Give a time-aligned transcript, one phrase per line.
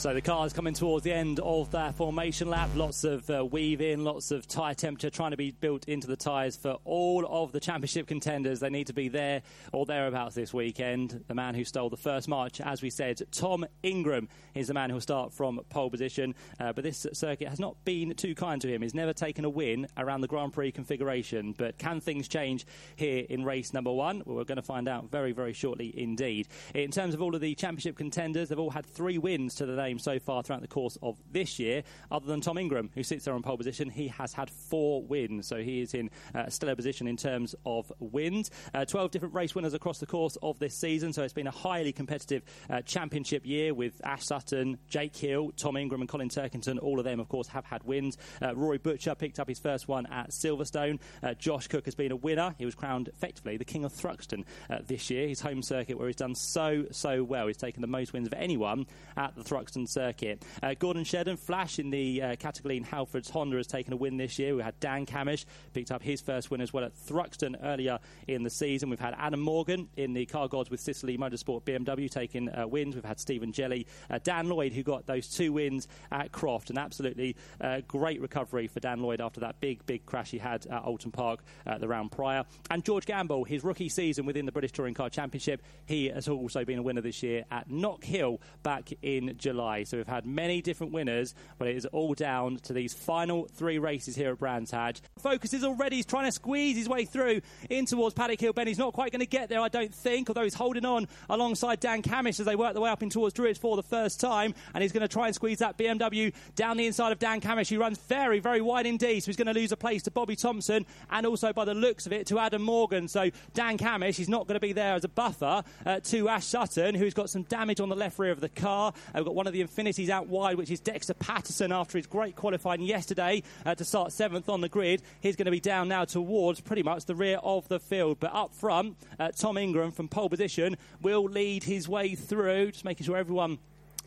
[0.00, 2.70] So the car's coming towards the end of their formation lap.
[2.74, 6.16] Lots of uh, weave in, lots of tyre temperature trying to be built into the
[6.16, 8.60] tyres for all of the championship contenders.
[8.60, 9.42] They need to be there
[9.74, 11.22] or thereabouts this weekend.
[11.28, 14.88] The man who stole the first march, as we said, Tom Ingram, is the man
[14.88, 16.34] who'll start from pole position.
[16.58, 18.80] Uh, but this circuit has not been too kind to him.
[18.80, 21.54] He's never taken a win around the Grand Prix configuration.
[21.58, 22.64] But can things change
[22.96, 24.22] here in race number one?
[24.24, 26.48] Well, we're going to find out very, very shortly indeed.
[26.74, 29.89] In terms of all of the championship contenders, they've all had three wins to the
[29.90, 31.82] name so far throughout the course of this year.
[32.10, 35.46] Other than Tom Ingram, who sits there on pole position, he has had four wins,
[35.46, 38.50] so he is in uh, stellar position in terms of wins.
[38.72, 41.52] Uh, 12 different race winners across the course of this season, so it's been a
[41.52, 46.78] highly competitive uh, championship year with Ash Sutton, Jake Hill, Tom Ingram, and Colin Turkington.
[46.80, 48.16] All of them, of course, have had wins.
[48.40, 51.00] Uh, Rory Butcher picked up his first one at Silverstone.
[51.22, 52.54] Uh, Josh Cook has been a winner.
[52.58, 56.06] He was crowned effectively the King of Thruxton uh, this year, his home circuit, where
[56.06, 57.48] he's done so, so well.
[57.48, 60.44] He's taken the most wins of anyone at the Thruxton circuit.
[60.62, 64.38] Uh, Gordon Shedden, Flash in the uh, Cataclean Halfords Honda, has taken a win this
[64.38, 64.54] year.
[64.54, 68.42] We had Dan Cammish picked up his first win as well at Thruxton earlier in
[68.42, 68.90] the season.
[68.90, 72.94] We've had Adam Morgan in the Car Gods with Ciceley Motorsport BMW taking uh, wins.
[72.94, 76.70] We've had Stephen Jelley, uh, Dan Lloyd, who got those two wins at Croft.
[76.70, 80.66] An absolutely uh, great recovery for Dan Lloyd after that big, big crash he had
[80.66, 81.40] at Oulton Park
[81.78, 82.44] the round prior.
[82.70, 86.64] And George Gamble, his rookie season within the British Touring Car Championship, he has also
[86.64, 89.69] been a winner this year at Knock Hill back in July.
[89.84, 93.78] So we've had many different winners, but it is all down to these final three
[93.78, 95.00] races here at Brands Hatch.
[95.18, 98.68] Focus is already he's trying to squeeze his way through in towards Paddock Hill Bend.
[98.68, 101.78] He's not quite going to get there, I don't think, although he's holding on alongside
[101.78, 104.54] Dan Cammish as they work their way up in towards Druids for the first time.
[104.74, 107.68] And he's going to try and squeeze that BMW down the inside of Dan Cammish.
[107.68, 110.36] He runs very, very wide indeed, so he's going to lose a place to Bobby
[110.36, 113.06] Thompson and also by the looks of it to Adam Morgan.
[113.08, 116.46] So Dan Cammish, he's not going to be there as a buffer uh, to Ash
[116.46, 118.94] Sutton, who's got some damage on the left rear of the car.
[119.08, 122.06] Uh, we've got one of the Infinities out wide, which is Dexter Patterson after his
[122.06, 125.02] great qualifying yesterday uh, to start seventh on the grid.
[125.20, 128.18] He's going to be down now towards pretty much the rear of the field.
[128.20, 132.84] But up front, uh, Tom Ingram from pole position will lead his way through, just
[132.84, 133.58] making sure everyone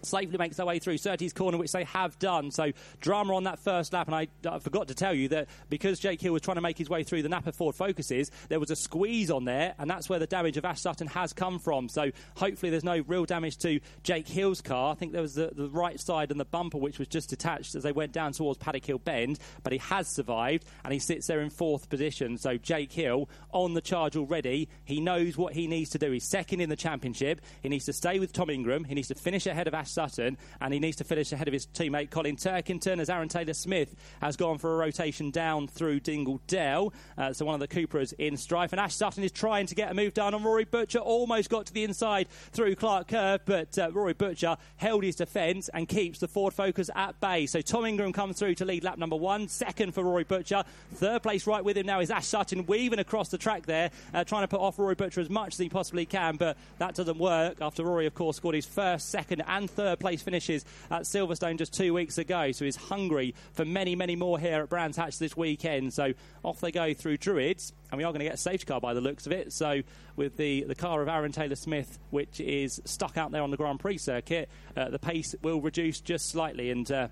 [0.05, 2.51] safely makes their way through Surtees corner, which they have done.
[2.51, 5.99] So drama on that first lap, and I, I, forgot to tell you that because
[5.99, 8.71] Jake Hill was trying to make his way through the Napa Ford Focuses, there was
[8.71, 11.89] a squeeze on there, and that's where the damage of Ash Sutton has come from.
[11.89, 14.91] So hopefully there's no real damage to Jake Hill's car.
[14.91, 17.75] I think there was the, the right side and the bumper which was just detached
[17.75, 21.27] as they went down towards Paddock Hill Bend, but he has survived, and he sits
[21.27, 22.37] there in fourth position.
[22.37, 24.69] So Jake Hill on the charge already.
[24.85, 26.11] He knows what he needs to do.
[26.11, 27.41] He's second in the championship.
[27.61, 28.83] He needs to stay with Tom Ingram.
[28.83, 31.53] He needs to finish ahead of Ash Sutton, and he needs to finish ahead of
[31.53, 35.99] his teammate Colin Turkington as Aron Taylor Smith has gone for a rotation down through
[35.99, 36.93] Dingle Dell.
[37.17, 39.91] Uh, so one of the Cupras in strife, and Ash Sutton is trying to get
[39.91, 40.99] a move down on Rory Butcher.
[40.99, 45.69] Almost got to the inside through Clark Curve, but uh, Rory Butcher held his defence
[45.69, 47.45] and keeps the Ford Focus at bay.
[47.45, 50.63] So Tom Ingram comes through to lead lap number one, second for Rory Butcher.
[50.95, 54.23] Third place right with him now is Ash Sutton weaving across the track there, uh,
[54.23, 57.17] trying to put off Rory Butcher as much as he possibly can, but that doesn't
[57.17, 61.57] work after Rory, of course, scored his first, second, and third place finishes at Silverstone
[61.57, 62.51] just two weeks ago.
[62.51, 65.93] So he's hungry for many, many more here at Brands Hatch this weekend.
[65.93, 66.13] So
[66.43, 68.93] off they go through Druids, and we are going to get a safety car by
[68.93, 69.53] the looks of it.
[69.53, 69.81] So
[70.15, 73.57] with the, the car of Aron Taylor Smith, which is stuck out there on the
[73.57, 76.91] Grand Prix circuit, uh, the pace will reduce just slightly and.
[76.91, 77.07] Uh,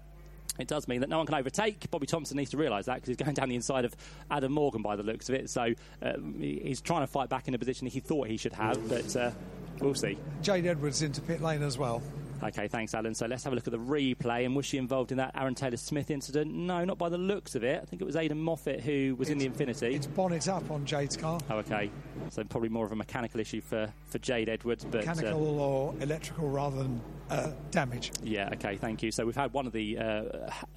[0.59, 1.89] it does mean that no one can overtake.
[1.91, 3.95] Bobby Thompson needs to realise that because he's going down the inside of
[4.29, 5.49] Adam Morgan by the looks of it.
[5.49, 8.87] So uh, he's trying to fight back in a position he thought he should have,
[8.89, 9.31] but uh,
[9.79, 10.17] we'll see.
[10.41, 12.01] Jade Edwards into pit lane as well.
[12.43, 13.13] Okay, thanks, Alan.
[13.13, 14.45] So let's have a look at the replay.
[14.45, 16.51] And was she involved in that Aron Taylor Smith incident?
[16.51, 17.79] No, not by the looks of it.
[17.81, 19.93] I think it was Aiden Moffat who was it's, in the Infiniti.
[19.93, 21.39] It's bonnet up on Jade's car.
[21.49, 21.91] Oh, okay.
[22.29, 24.83] So probably more of a mechanical issue for, for Jade Edwards.
[24.85, 28.11] But, mechanical uh, or electrical rather than uh, damage.
[28.23, 29.11] Yeah, okay, thank you.
[29.11, 30.23] So we've had one of the uh,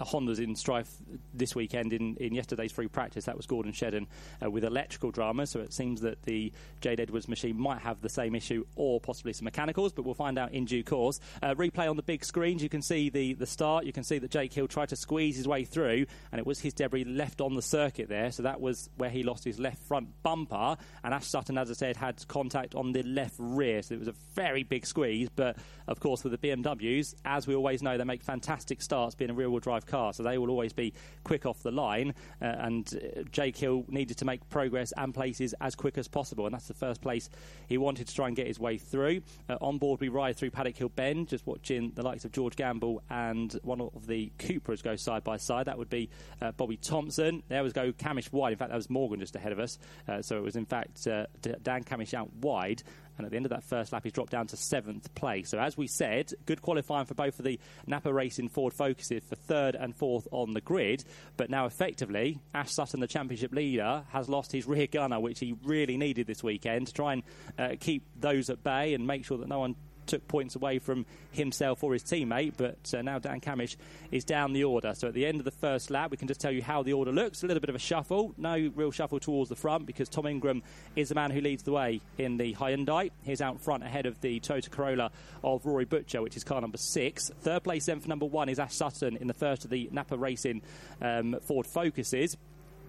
[0.01, 0.91] Hondas in strife
[1.33, 3.25] this weekend in, in yesterday's free practice.
[3.25, 4.07] That was Gordon Shedden
[4.45, 5.47] uh, with electrical drama.
[5.47, 9.33] So it seems that the Jade Edwards machine might have the same issue or possibly
[9.33, 11.21] some mechanicals, but we'll find out in due course.
[11.43, 13.85] Uh, replay on the big screens, you can see the, the start.
[13.85, 16.61] You can see that Jake Hill tried to squeeze his way through, and it was
[16.61, 18.31] his debris left on the circuit there.
[18.33, 20.77] So that was where he lost his left front bumper.
[21.03, 23.83] And Ash Sutton, as I said, had contact on the left rear.
[23.83, 25.29] So it was a very big squeeze.
[25.35, 25.57] But
[25.87, 29.35] of course, with the BMWs, as we always know, they make fantastic starts being a
[29.35, 30.13] rear wheel drive car.
[30.13, 30.93] So they will always be
[31.25, 32.15] quick off the line.
[32.41, 36.47] Uh, and uh, Jake Hill needed to make progress and places as quick as possible.
[36.47, 37.29] And that's the first place
[37.69, 39.23] he wanted to try and get his way through.
[39.49, 42.57] Uh, on board, we ride through Paddock Hill Bend, just watching the likes of George
[42.57, 45.67] Gamble and one of the Cupras go side by side.
[45.67, 46.11] That would be
[46.41, 47.43] uh, Bobby Thompson.
[47.49, 48.53] There was go Cammish wide.
[48.53, 49.79] In fact, that was Morgan just ahead of us.
[50.09, 51.27] Uh, so it was, in fact, uh,
[51.63, 52.83] Dan Cammish out wide
[53.17, 55.51] and at the end of that first lap, he's dropped down to seventh place.
[55.51, 59.37] So, as we said, good qualifying for both of the Napa Racing Ford Focuses for
[59.37, 61.05] third and fourth on the grid.
[61.37, 65.55] But now, effectively, Ash Sutton, the championship leader, has lost his rear gunner, which he
[65.65, 67.23] really needed this weekend to try and
[67.59, 69.77] uh, keep those at bay and make sure that no one
[70.07, 73.77] took points away from himself or his teammate, but uh, now Dan Cammish
[74.11, 74.95] is down the order.
[74.95, 76.93] So at the end of the first lap, we can just tell you how the
[76.93, 77.43] order looks.
[77.43, 80.63] A little bit of a shuffle, no real shuffle towards the front because Tom Ingram
[80.97, 83.11] is the man who leads the way in the Hyundai.
[83.25, 85.11] He's out front ahead of the Toyota Corolla
[85.43, 87.31] of Rory Butcher, which is car number six.
[87.41, 90.17] Third place then for number one is Ash Sutton in the first of the Napa
[90.17, 90.63] Racing
[91.01, 92.37] um, Ford Focuses.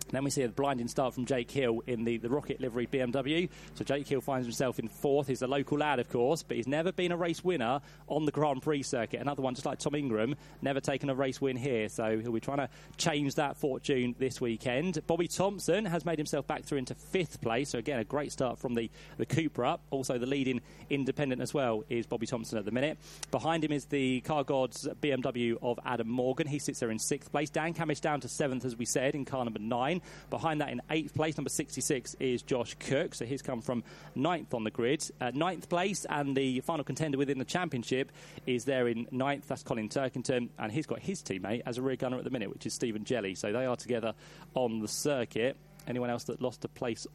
[0.10, 3.50] Then we see a blinding start from Jake Hill in the, the ROKiT livery BMW.
[3.74, 5.28] So Jake Hill finds himself in fourth.
[5.28, 8.32] He's a local lad, of course, but he's never been a race winner on the
[8.32, 9.20] Grand Prix circuit.
[9.20, 11.90] Another one, just like Tom Ingram, never taken a race win here.
[11.90, 15.00] So he'll be trying to change that fortune this weekend.
[15.08, 17.70] Bobby Thompson has made himself back through into fifth place.
[17.72, 19.80] So again, a great start from the, the Cupra.
[19.90, 22.98] Also, the leading independent as well is Bobby Thompson at the minute.
[23.32, 26.48] Behind him is the Car Gods BMW of Adam Morgan.
[26.48, 27.50] He sits there in sixth place.
[27.50, 29.95] Dan Cammish down to seventh, as we said, in car number nine.
[30.30, 33.16] Behind that, in eighth place, number 66 is Josh Cook.
[33.16, 33.84] So he's come from
[34.16, 35.10] ninth on the grid.
[35.20, 38.12] Uh, ninth place, and the final contender within the championship
[38.46, 39.48] is there in ninth.
[39.48, 42.50] That's Colin Turkington, and he's got his teammate as a rear gunner at the minute,
[42.50, 43.38] which is Stephen Jelley.
[43.38, 44.14] So they are together
[44.54, 45.58] on the circuit.
[45.88, 47.06] Anyone else that lost a place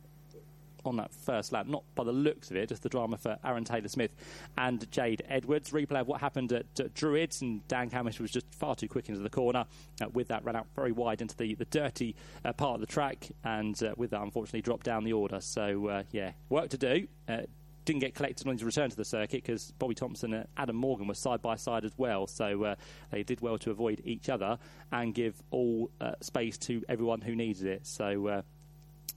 [0.84, 1.66] on that first lap.
[1.66, 4.10] Not by the looks of it, just the drama for Aron Taylor Smith
[4.56, 5.70] and Jade Edwards.
[5.70, 9.08] Replay of what happened at, at Druids, and Dan Cammish was just far too quick
[9.08, 9.66] into the corner.
[10.00, 12.86] Uh, with that, ran out very wide into the, the dirty uh, part of the
[12.86, 15.40] track, and uh, with that, unfortunately, dropped down the order.
[15.40, 17.42] So, uh, yeah, work to do uh,
[17.84, 21.06] didn't get collected on his return to the circuit because Bobby Thompson and Adam Morgan
[21.06, 22.26] were side by side as well.
[22.26, 22.74] So uh,
[23.10, 24.58] they did well to avoid each other
[24.92, 27.86] and give all uh, space to everyone who needed it.
[27.86, 28.42] So uh,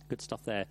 [0.10, 0.66] good stuff there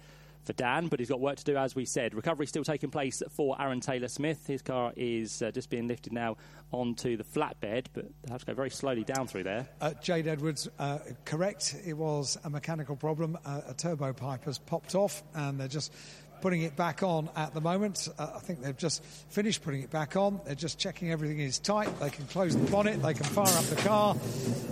[0.44, 2.14] for Dan, but he's got work to do, as we said.
[2.14, 4.46] Recovery still taking place for Aron Taylor Smith.
[4.46, 6.36] His car is uh, just being lifted now
[6.72, 9.68] onto the flatbed, but they have to go very slowly down through there.
[9.80, 11.76] Uh, Jade Edwards, uh, correct.
[11.86, 13.38] It was a mechanical problem.
[13.44, 15.92] Uh, a turbo pipe has popped off, and they're just
[16.42, 18.08] putting it back on at the moment.
[18.18, 20.40] Uh, I think they've just finished putting it back on.
[20.44, 21.88] They're just checking everything is tight.
[22.00, 24.16] They can close the bonnet, they can fire up the car,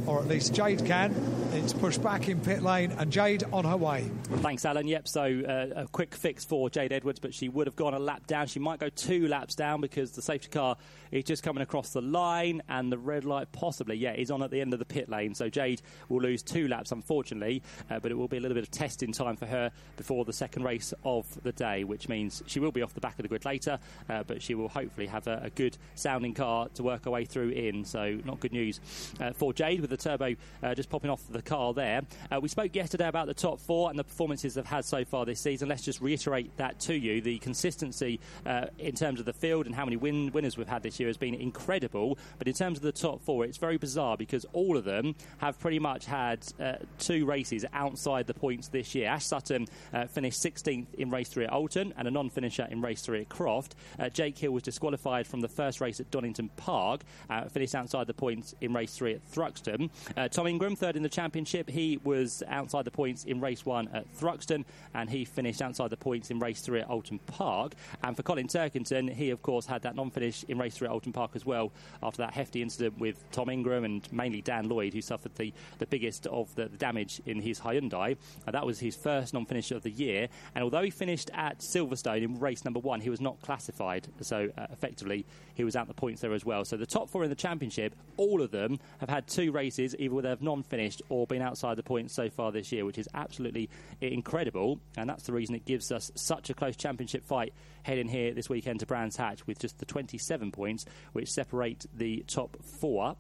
[0.07, 1.15] or at least Jade can.
[1.53, 4.11] It's pushed back in pit lane, and Jade on her way.
[4.25, 4.87] Thanks, Alan.
[4.87, 7.99] Yep, so uh, a quick fix for Jade Edwards, but she would have gone a
[7.99, 8.49] lap down.
[8.49, 10.77] She might go two laps down because the safety car
[11.12, 14.51] is just coming across the line, and the red light possibly, yeah, is on at
[14.51, 15.35] the end of the pit lane.
[15.35, 18.65] So Jade will lose two laps, unfortunately, uh, but it will be a little bit
[18.65, 22.61] of testing time for her before the second race of the day, which means she
[22.61, 23.79] will be off the back of the grid later,
[24.09, 27.25] uh, but she will hopefully have a, a, good sounding car to work her way
[27.25, 27.85] through in.
[27.85, 28.81] So, not good news
[29.21, 32.03] uh, for Jade with the turbo uh, just popping off the car there.
[32.31, 35.25] Uh, we spoke yesterday about the top four and the performances they've had so far
[35.25, 35.69] this season.
[35.69, 37.21] Let's just reiterate that to you.
[37.21, 40.83] The consistency uh, in terms of the field and how many win- winners we've had
[40.83, 42.19] this year has been incredible.
[42.38, 45.58] But in terms of the top four, it's very bizarre because all of them have
[45.58, 49.08] pretty much had uh, two races outside the points this year.
[49.08, 49.67] Ash Sutton
[50.08, 53.75] finished 16th in race three at Oulton and a non-finisher in race three at Croft.
[53.99, 58.06] Uh, Jake Hill was disqualified from the first race at Donington Park, uh, finished outside
[58.06, 59.91] the points in race three at Thruxton.
[60.17, 63.88] Uh, Tom Ingram, third in the championship, he was outside the points in race one
[63.88, 64.64] at Thruxton,
[64.94, 67.75] and he finished outside the points in race three at Oulton Park.
[68.02, 71.33] And for Colin Turkington, he of course had that non-finish in race three at Park
[71.35, 71.73] as well
[72.03, 75.87] after that hefty incident with Tom Ingram and mainly Dan Lloyd, who suffered the, the
[75.87, 78.17] biggest of the, the damage in his Hyundai.
[78.47, 82.23] Uh, that was his first non-finish of the year, and although he finished at Silverstone
[82.23, 84.09] in race number one, he was not classified.
[84.21, 86.64] So uh, effectively, he was out the points there as well.
[86.64, 90.14] So the top four in the championship, all of them have had two races, either
[90.14, 93.09] where they've non finished or been outside the points so far this year, which is
[93.14, 93.69] absolutely
[94.00, 94.81] incredible.
[94.97, 98.49] And that's the reason it gives us such a close championship fight heading here this
[98.49, 100.80] weekend to Brands Hatch with just the 27 points,
[101.13, 103.17] which separate the top four.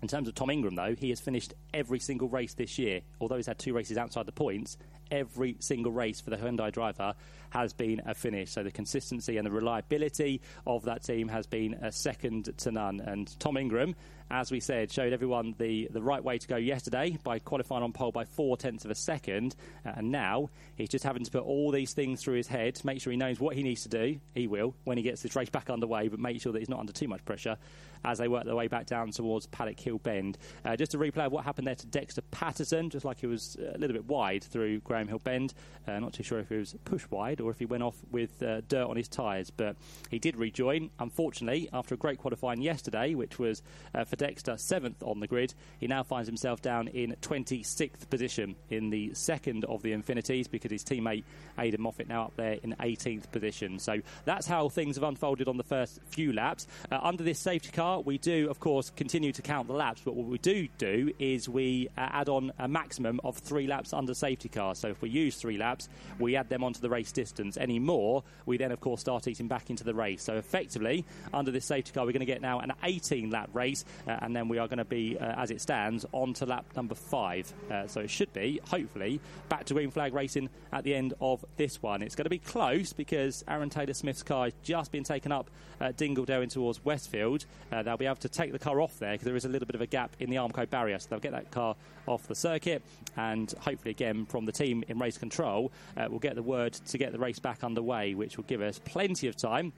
[0.00, 3.00] In terms of Tom Ingram, though, he has finished every single race this year.
[3.20, 4.76] Although he's had two races outside the points,
[5.10, 7.14] every single race for the Hyundai driver
[7.50, 8.52] has been a finish.
[8.52, 13.00] So the consistency and the reliability of that team has been a second to none.
[13.00, 13.96] And Tom Ingram,
[14.30, 17.92] as we said, showed everyone the, the right way to go yesterday by qualifying on
[17.92, 19.56] pole by four tenths of a second.
[19.84, 22.86] Uh, and now he's just having to put all these things through his head to
[22.86, 24.20] make sure he knows what he needs to do.
[24.34, 26.80] He will when he gets this race back underway, but make sure that he's not
[26.80, 27.56] under too much pressure
[28.04, 30.38] as they work their way back down towards Paddock Hill Bend.
[30.64, 33.56] Uh, just a replay of what happened there to Dexter Patterson, just like he was
[33.74, 35.54] a little bit wide through Graham Hill Bend.
[35.86, 38.42] Uh, not too sure if he was pushed wide or if he went off with
[38.42, 39.76] uh, dirt on his tyres, but
[40.10, 40.90] he did rejoin.
[40.98, 43.62] Unfortunately, after a great qualifying yesterday, which was
[43.94, 45.54] uh, for Dexter, seventh on the grid.
[45.78, 50.70] He now finds himself down in 26th position in the second of the Infinities because
[50.70, 51.24] his teammate
[51.58, 53.78] Aiden Moffat now up there in 18th position.
[53.78, 56.66] So that's how things have unfolded on the first few laps.
[56.90, 60.14] Uh, under this safety car, we do, of course, continue to count the laps, but
[60.14, 64.14] what we do do is we uh, add on a maximum of three laps under
[64.14, 64.74] safety car.
[64.74, 67.56] So if we use three laps, we add them onto the race distance.
[67.56, 70.22] Any more, we then, of course, start eating back into the race.
[70.22, 73.84] So effectively, under this safety car, we're going to get now an 18 lap race,
[74.06, 76.66] uh, and then we are going to be, uh, as it stands, on to lap
[76.76, 77.52] number five.
[77.70, 81.44] Uh, so it should be, hopefully, back to green flag racing at the end of
[81.56, 82.02] this one.
[82.02, 85.50] It's going to be close because Aron Taylor Smith's car has just been taken up
[85.80, 87.46] at Dingle in towards Westfield.
[87.72, 89.66] Uh, they'll be able to take the car off there because there is a little
[89.66, 92.34] bit of a gap in the Armco barrier, so they'll get that car off the
[92.34, 92.82] circuit,
[93.16, 96.98] and hopefully, again, from the team in race control, uh, we'll get the word to
[96.98, 99.72] get the race back underway, which will give us plenty of time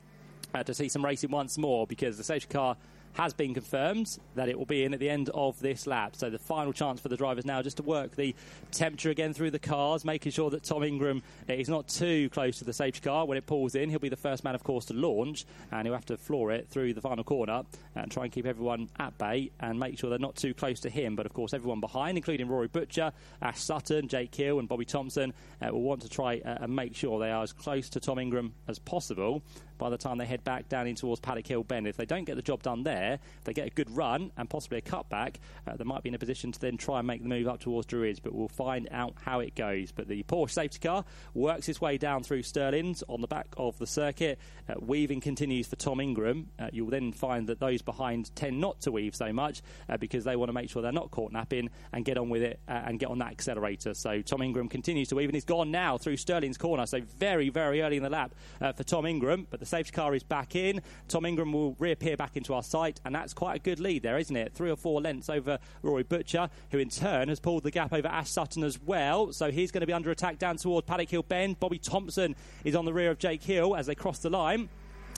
[0.55, 2.77] uh, to see some racing once more because the safety car
[3.15, 6.17] has been confirmed that it will be in at the end of this lap.
[6.17, 8.35] So the final chance for the drivers now just to work the
[8.71, 12.65] temperature again through the cars, making sure that Tom Ingram is not too close to
[12.65, 13.91] the safety car when it pulls in.
[13.91, 16.69] He'll be the first man, of course, to launch, and he'll have to floor it
[16.69, 17.63] through the final corner
[17.95, 20.91] and try and keep everyone at bay and make sure they're not too close to
[20.91, 21.17] him.
[21.17, 23.13] But of course, everyone behind, including Rory Butcher,
[23.43, 26.95] Ash Sutton, Jake Hill, and Bobby Thompson, uh, will want to try uh, and make
[26.95, 29.43] sure they are as close to Tom Ingram as possible
[29.81, 31.89] by the time they head back down in towards Paddock Hill Bend.
[31.89, 34.79] If they don't get the job done there, they get a good run and possibly
[34.79, 37.29] a cutback, uh, they might be in a position to then try and make the
[37.29, 38.21] move up towards Druids.
[38.21, 39.91] But we'll find out how it goes.
[39.91, 43.79] But the Porsche safety car works its way down through Stirlings on the back of
[43.79, 44.39] the circuit.
[44.69, 46.49] Uh, weaving continues for Tom Ingram.
[46.59, 50.25] Uh, you'll then find that those behind tend not to weave so much uh, because
[50.25, 52.83] they want to make sure they're not caught napping and get on with it uh,
[52.85, 53.95] and get on that accelerator.
[53.95, 56.85] So Tom Ingram continues to weave and he's gone now through Stirling's corner.
[56.85, 59.47] So very, very early in the lap uh, for Tom Ingram.
[59.49, 60.83] But the safety car is back in.
[61.09, 64.19] Tom Ingram will reappear back into our sight, and that's quite a good lead there,
[64.19, 64.53] isn't it?
[64.53, 68.09] Three or four lengths over Rory Butcher, who in turn has pulled the gap over
[68.09, 69.33] Ash Sutton as well.
[69.33, 71.61] So he's going to be under attack down toward Paddock Hill Bend.
[71.61, 74.69] Bobby Thompson is on the rear of Jake Hill as they cross the line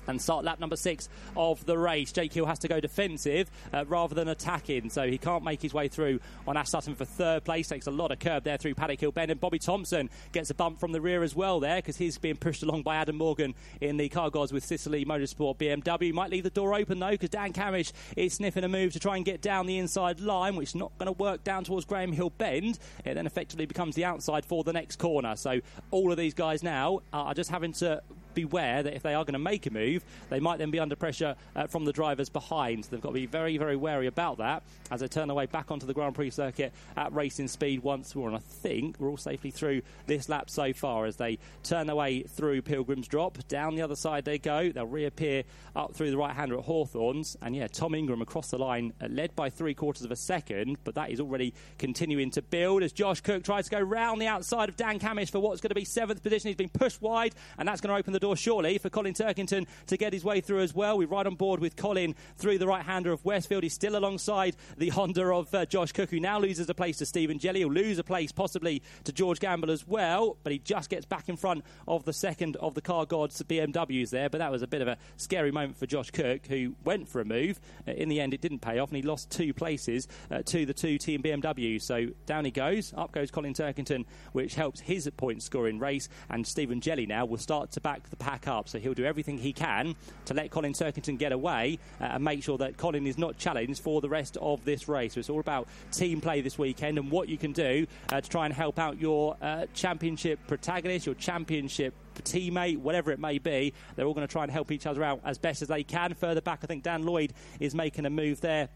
[0.07, 2.13] and start lap number six of the race.
[2.13, 5.75] Jake Hill has to go defensive uh, rather than attacking, so he can't make his
[5.75, 7.69] way through on Ash Sutton for third place.
[7.69, 10.55] Takes a lot of curb there through Paddock Hill Bend, and Bobby Thompson gets a
[10.55, 13.55] bump from the rear as well there because he's being pushed along by Adam Morgan
[13.81, 16.13] in the car gods with Ciceley Motorsport BMW.
[16.13, 19.17] Might leave the door open though because Dan Cammish is sniffing a move to try
[19.17, 22.13] and get down the inside line, which is not going to work down towards Graham
[22.13, 22.79] Hill Bend.
[23.05, 25.37] It then effectively becomes the outside for the next corner.
[25.37, 28.03] So all of these guys now are just having to
[28.35, 30.97] beware that if they are going to make a move, they might then be under
[30.97, 32.85] pressure uh, from the drivers behind.
[32.85, 35.71] They've got to be very, very wary about that as they turn their way back
[35.71, 38.29] onto the Grand Prix circuit at racing speed once more.
[38.29, 41.97] And I think we're all safely through this lap so far as they turn their
[41.97, 43.39] way through Pilgrim's Drop.
[43.49, 44.71] Down the other side they go.
[44.71, 47.37] They'll reappear up through the right hander at Hawthorns.
[47.43, 50.77] And yeah, Tom Ingram across the line, uh, led by three quarters of a second,
[50.85, 54.27] but that is already continuing to build as Josh Cook tries to go round the
[54.27, 56.49] outside of Dan Cammish for what's going to be seventh position.
[56.49, 59.67] He's been pushed wide, and that's going to open the door surely for Colin Turkington
[59.89, 60.97] to get his way through as well.
[60.97, 63.65] We're right on board with Colin through the right hander of Westfield.
[63.65, 67.07] He's still alongside the Honda of uh, Josh Cook, who now loses a place to
[67.07, 67.59] Stephen Jelley.
[67.59, 71.29] He'll lose a place possibly to George Gamble as well, but he just gets back
[71.29, 74.31] in front of the second of the car gods the BMWs there.
[74.31, 77.21] But that was a bit of a scary moment for Josh Cook, who went for
[77.21, 77.61] a move.
[77.89, 80.65] Uh, in the end, it didn't pay off, and he lost two places uh, to
[80.65, 81.83] the two team BMWs.
[81.83, 82.95] So down he goes.
[82.97, 86.09] Up goes Colin Turkington, which helps his point scoring race.
[86.31, 88.69] And Stephen Jelley now will start to back the pack up.
[88.69, 92.45] So he'll do everything he can to let Colin Turkington get away uh, and make
[92.45, 95.15] sure that Colin is not challenged for the rest of this race.
[95.15, 98.29] So it's all about team play this weekend and what you can do uh, to
[98.29, 103.73] try and help out your uh, championship protagonist, your championship teammate, whatever it may be.
[103.97, 106.15] They're all going to try and help each other out as best as they can.
[106.15, 108.69] Further back, I think Dan Lloyd is making a move there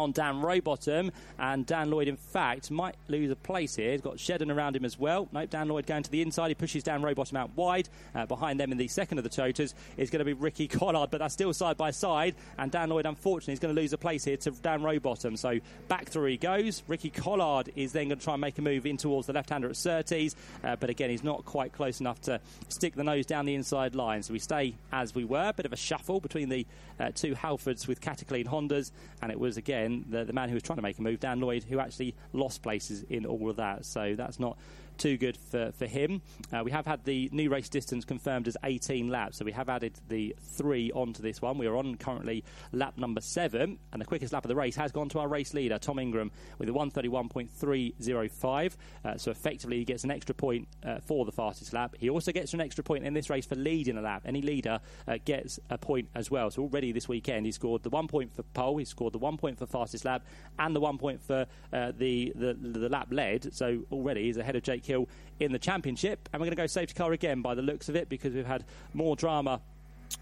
[0.00, 3.92] on Dan Rowbottom, and Dan Lloyd, in fact, might lose a place here.
[3.92, 5.28] He's got Shedden around him as well.
[5.32, 6.48] Nope, Dan Lloyd going to the inside.
[6.48, 7.88] He pushes Dan Rowbottom out wide.
[8.14, 11.10] Uh, behind them in the second of the Toyotas is going to be Ricky Collard,
[11.10, 12.34] but that's still side by side.
[12.58, 15.36] And Dan Lloyd, unfortunately, is going to lose a place here to Dan Rowbottom.
[15.36, 16.82] So back through he goes.
[16.88, 19.50] Ricky Collard is then going to try and make a move in towards the left
[19.50, 23.26] hander at Surtees, uh, but again, he's not quite close enough to stick the nose
[23.26, 24.22] down the inside line.
[24.22, 25.48] So we stay as we were.
[25.48, 26.66] A Bit of a shuffle between the
[26.98, 28.92] uh, two Halfords with Cataclean Hondas,
[29.22, 31.40] and it was again the, the man who was trying to make a move, Dan
[31.40, 33.84] Lloyd, who actually lost places in all of that.
[33.84, 34.56] So that's not
[35.00, 36.20] too good for, for him.
[36.52, 39.70] Uh, we have had the new race distance confirmed as 18 laps, so we have
[39.70, 41.56] added the three onto this one.
[41.56, 44.92] We are on currently lap number seven, and the quickest lap of the race has
[44.92, 48.76] gone to our race leader, Tom Ingram, with a 131.305.
[49.02, 51.96] Uh, so effectively, he gets an extra point uh, for the fastest lap.
[51.98, 54.24] He also gets an extra point in this race for leading a lap.
[54.26, 56.50] Any leader uh, gets a point as well.
[56.50, 59.38] So already this weekend, he scored the one point for pole, he scored the one
[59.38, 60.26] point for fastest lap,
[60.58, 63.54] and the one point for uh, the, the, the lap led.
[63.54, 66.28] So already he's ahead of Jake Hill in the championship.
[66.32, 68.46] And we're going to go safety car again by the looks of it because we've
[68.46, 69.60] had more drama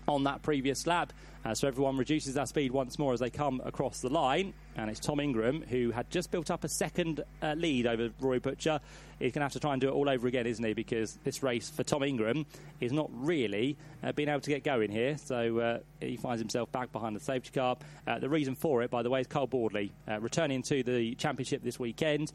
[0.06, 1.12] on that previous lap.
[1.44, 4.52] Uh, so everyone reduces their speed once more as they come across the line.
[4.78, 8.38] And it's Tom Ingram, who had just built up a second uh, lead over Rory
[8.38, 8.78] Butcher.
[9.18, 10.73] He's going to have to try and do it all over again, isn't he?
[10.73, 12.47] Because this race for Tom Ingram
[12.80, 15.18] is not really uh, being able to get going here.
[15.18, 17.76] So uh, he finds himself back behind the safety car.
[18.06, 21.16] Uh, the reason for it, by the way, is Carl Boardley uh, returning to the
[21.16, 22.30] championship this weekend.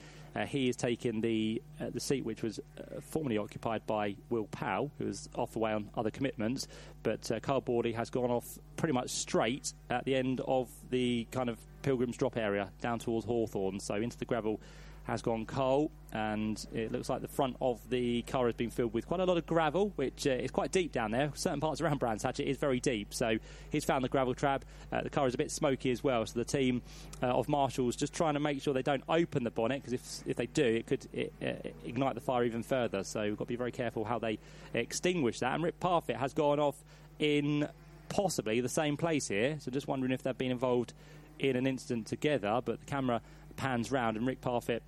[0.47, 2.59] he is taking the the seat which was
[3.01, 6.67] formerly occupied by Will Powell, who was off away on other commitments.
[7.03, 11.49] But Carl Boardley has gone off pretty much straight at the end of the kind
[11.49, 13.79] of Pilgrim's Drop area down towards Hawthorn.
[13.79, 14.59] So into the gravel
[15.03, 18.93] has gone Carl, and it looks like the front of the car has been filled
[18.93, 21.31] with quite a lot of gravel, which uh, is quite deep down there.
[21.35, 23.37] Certain parts around Brands Hatch it is very deep, so
[23.69, 24.63] he's found the gravel trap.
[24.91, 26.81] Uh, the car is a bit smoky as well, so the team
[27.21, 30.27] uh, of marshals just trying to make sure they don't open the bonnet because if
[30.27, 33.03] if they do, it could it, uh, ignite the fire even further.
[33.03, 34.39] So we've got to be very careful how they
[34.73, 35.53] extinguish that.
[35.53, 36.81] And Rick Parfitt has gone off
[37.19, 37.67] in
[38.13, 40.93] possibly the same place here, so just wondering if they've been involved
[41.39, 43.22] in an incident together, but the camera
[43.58, 44.84] pans round and Rick Parfitt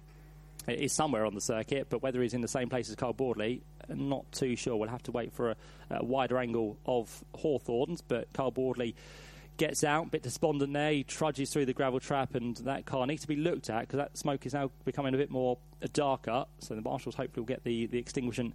[0.67, 3.63] is somewhere on the circuit, but whether he's in the same place as Carl Boardley,
[3.89, 4.75] not too sure.
[4.75, 5.55] We'll have to wait for a,
[5.89, 8.95] a wider angle of Hawthorns, but Carl Boardley
[9.57, 10.91] gets out, a bit despondent there.
[10.91, 13.97] He trudges through the gravel trap, and that car needs to be looked at because
[13.97, 15.57] that smoke is now becoming a bit more
[15.93, 16.45] darker.
[16.59, 18.53] So the marshals hopefully will get the, the extinguishant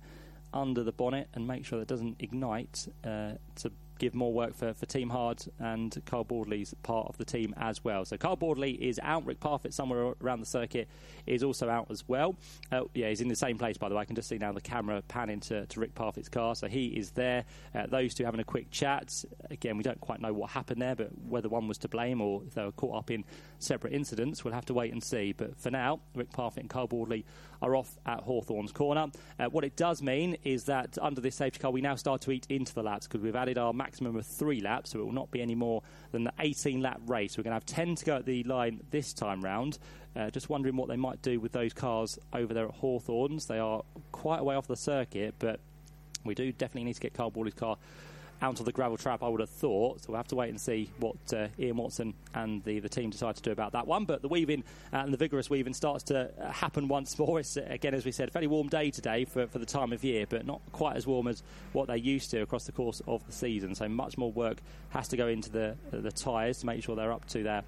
[0.52, 4.54] under the bonnet and make sure that it doesn't ignite uh, to give more work
[4.54, 8.04] for, for Team Hard and Carl Boardley's part of the team as well.
[8.04, 9.24] So Carl Boardley is out.
[9.26, 10.88] Rick Parfitt, somewhere around the circuit,
[11.26, 12.34] is also out as well.
[12.72, 14.00] Uh, yeah, he's in the same place, by the way.
[14.00, 16.54] I can just see now the camera panning to, to Rick Parfitt's car.
[16.54, 17.44] So he is there.
[17.74, 19.12] Uh, those two having a quick chat.
[19.50, 22.42] Again, we don't quite know what happened there, but whether one was to blame or
[22.46, 23.24] if they were caught up in
[23.58, 25.32] separate incidents, we'll have to wait and see.
[25.32, 27.26] But for now, Rick Parfitt and Carl Boardley
[27.62, 29.08] are off at Hawthorn's corner.
[29.38, 32.30] Uh, what it does mean is that under this safety car, we now start to
[32.30, 35.12] eat into the laps because we've added our maximum of three laps, so it will
[35.12, 35.82] not be any more
[36.12, 37.36] than the 18 lap race.
[37.36, 39.78] We're going to have 10 to go at the line this time round.
[40.14, 43.46] Uh, just wondering what they might do with those cars over there at Hawthorns.
[43.46, 45.58] They are quite a way off the circuit, but
[46.24, 47.78] we do definitely need to get Carl Boardley's car
[48.42, 50.00] out of the gravel trap, I would have thought.
[50.00, 53.10] So we'll have to wait and see what uh, Ian Watson and the, the team
[53.10, 54.04] decide to do about that one.
[54.04, 57.40] But the weaving uh, and the vigorous weaving starts to uh, happen once more.
[57.40, 59.92] It's, uh, again, as we said, a fairly warm day today for, for the time
[59.92, 63.02] of year, but not quite as warm as what they used to across the course
[63.06, 63.74] of the season.
[63.74, 64.58] So much more work
[64.90, 67.62] has to go into the, the tyres to make sure they're up to their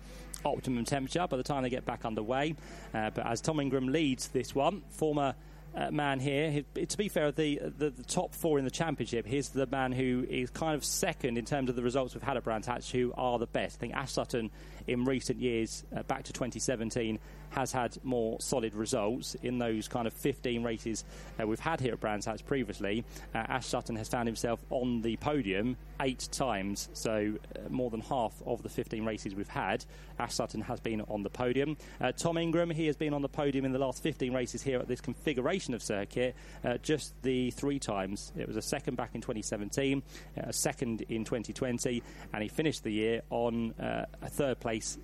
[0.44, 2.54] optimum temperature by the time they get back underway.
[2.94, 5.34] Uh, but as Tom Ingram leads this one, former
[5.74, 6.50] uh, man here.
[6.74, 9.92] He, to be fair, the, the, the top four in the championship, he's the man
[9.92, 12.92] who is kind of second in terms of the results we've had at Brands Hatch,
[12.92, 13.76] who are the best.
[13.76, 14.50] I think Ash Sutton
[14.86, 17.18] in recent years, uh, back to 2017,
[17.52, 21.04] has had more solid results in those kind of 15 races
[21.40, 23.04] uh, we've had here at Brands Hatch previously.
[23.34, 28.00] Uh, Ash Sutton has found himself on the podium eight times, so uh, more than
[28.00, 29.84] half of the 15 races we've had.
[30.18, 31.76] Ash Sutton has been on the podium.
[32.00, 34.78] Uh, Tom Ingram, he has been on the podium in the last 15 races here
[34.78, 36.34] at this configuration of circuit,
[36.64, 38.32] uh, just the three times.
[38.36, 40.02] It was a second back in 2017,
[40.36, 44.98] uh, a second in 2020, and he finished the year on a third place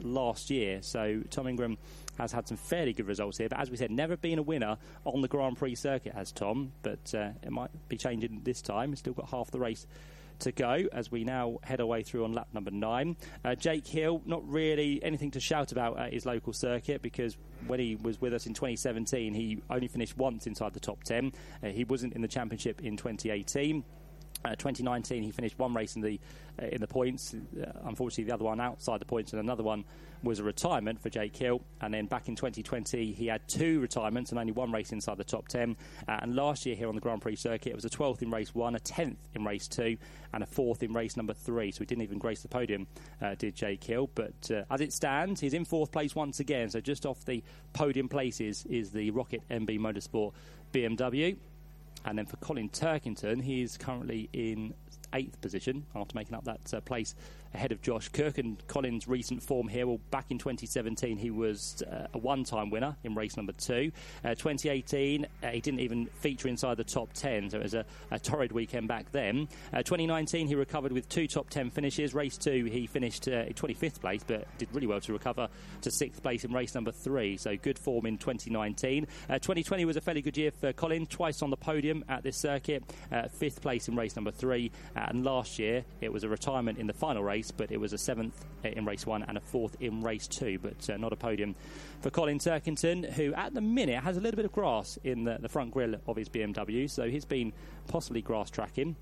[0.00, 0.80] last year.
[0.82, 1.78] So Tom Ingram
[2.18, 3.48] has had some fairly good results here.
[3.48, 6.72] But as we said, never been a winner on the Grand Prix circuit has Tom.
[6.82, 8.94] But uh, it might be changing this time.
[8.96, 9.86] Still got half the race
[10.40, 13.16] to go as we now head our way through on lap number nine.
[13.44, 17.78] Uh, Jake Hill, not really anything to shout about at his local circuit because when
[17.78, 21.32] he was with us in 2017, he only finished once inside the top 10.
[21.62, 23.84] Uh, he wasn't in the championship in 2018.
[24.44, 26.18] Uh, 2019, he finished one race in the
[26.58, 27.34] in the points.
[27.34, 29.84] Uh, unfortunately, the other one outside the points, and another one
[30.22, 31.62] was a retirement for Jake Hill.
[31.80, 35.24] And then back in 2020, he had two retirements and only one race inside the
[35.24, 35.76] top 10.
[36.06, 38.30] Uh, and last year here on the Grand Prix circuit, it was a 12th in
[38.30, 39.96] race one, a 10th in race two,
[40.32, 41.72] and a fourth in race number three.
[41.72, 42.86] So he didn't even grace the podium,
[43.20, 44.10] uh, did Jake Hill.
[44.14, 46.70] But uh, as it stands, he's in fourth place once again.
[46.70, 50.32] So just off the podium places is the ROKiT MB Motorsport
[50.72, 51.36] BMW.
[52.04, 54.74] And then for Colin Turkington, he's currently in
[55.14, 57.14] eighth position after making up that uh, place
[57.54, 58.38] ahead of Josh Cook.
[58.38, 62.70] And Colin's recent form here, well, back in 2017, he was uh, a one time
[62.70, 63.92] winner in race number two.
[64.24, 67.84] Uh, 2018, uh, he didn't even feature inside the top 10, so it was a,
[68.10, 69.48] a torrid weekend back then.
[69.72, 72.14] Uh, 2019, he recovered with two top 10 finishes.
[72.14, 75.48] Race two, he finished in 25th place, but did really well to recover
[75.82, 77.36] to sixth place in race number three.
[77.36, 79.06] So good form in 2019.
[79.28, 82.84] 2020 was a fairly good year for Collins, twice on the podium at this circuit,
[83.32, 84.70] fifth place in race number three.
[85.08, 87.98] And last year, it was a retirement in the final race but it was a
[87.98, 91.54] seventh in race one and a fourth in race two, but uh, not a podium
[92.00, 95.38] for Colin Turkington, who at the minute has a little bit of grass in the,
[95.40, 97.52] the front grille of his BMW, so he's been
[97.88, 98.96] possibly grass tracking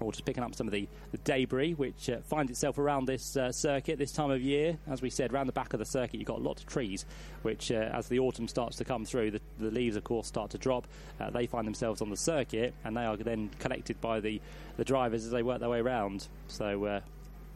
[0.00, 3.36] or just picking up some of the, the debris which uh, finds itself around this
[3.36, 4.78] uh, circuit this time of year.
[4.86, 7.04] As we said, around the back of the circuit, you've got lots of trees,
[7.42, 10.50] which, uh, as the autumn starts to come through, the, the leaves, of course, start
[10.50, 10.86] to drop.
[11.20, 14.40] Uh, they find themselves on the circuit, and they are then collected by the,
[14.76, 16.28] the drivers as they work their way around.
[16.48, 17.00] So, uh,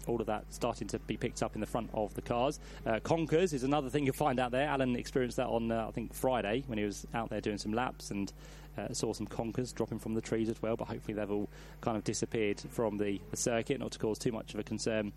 [0.07, 2.59] all of that starting to be picked up in the front of the cars.
[2.87, 4.67] Uh, conkers is another thing you'll find out there.
[4.67, 7.73] Alan experienced that on, uh, I think, Friday when he was out there doing some
[7.73, 8.33] laps and
[8.79, 11.49] uh, saw some conkers dropping from the trees as well, but hopefully they've all
[11.81, 15.13] kind of disappeared from the, the circuit, not to cause too much of a concern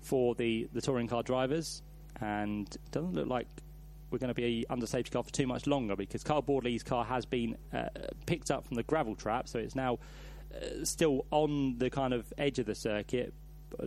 [0.00, 1.82] for the, the touring car drivers.
[2.20, 3.46] And it doesn't look like
[4.10, 7.04] we're going to be under safety car for too much longer because Carl Boardley's car
[7.04, 7.88] has been uh,
[8.24, 9.98] picked up from the gravel trap, so it's now
[10.54, 13.34] uh, still on the kind of edge of the circuit,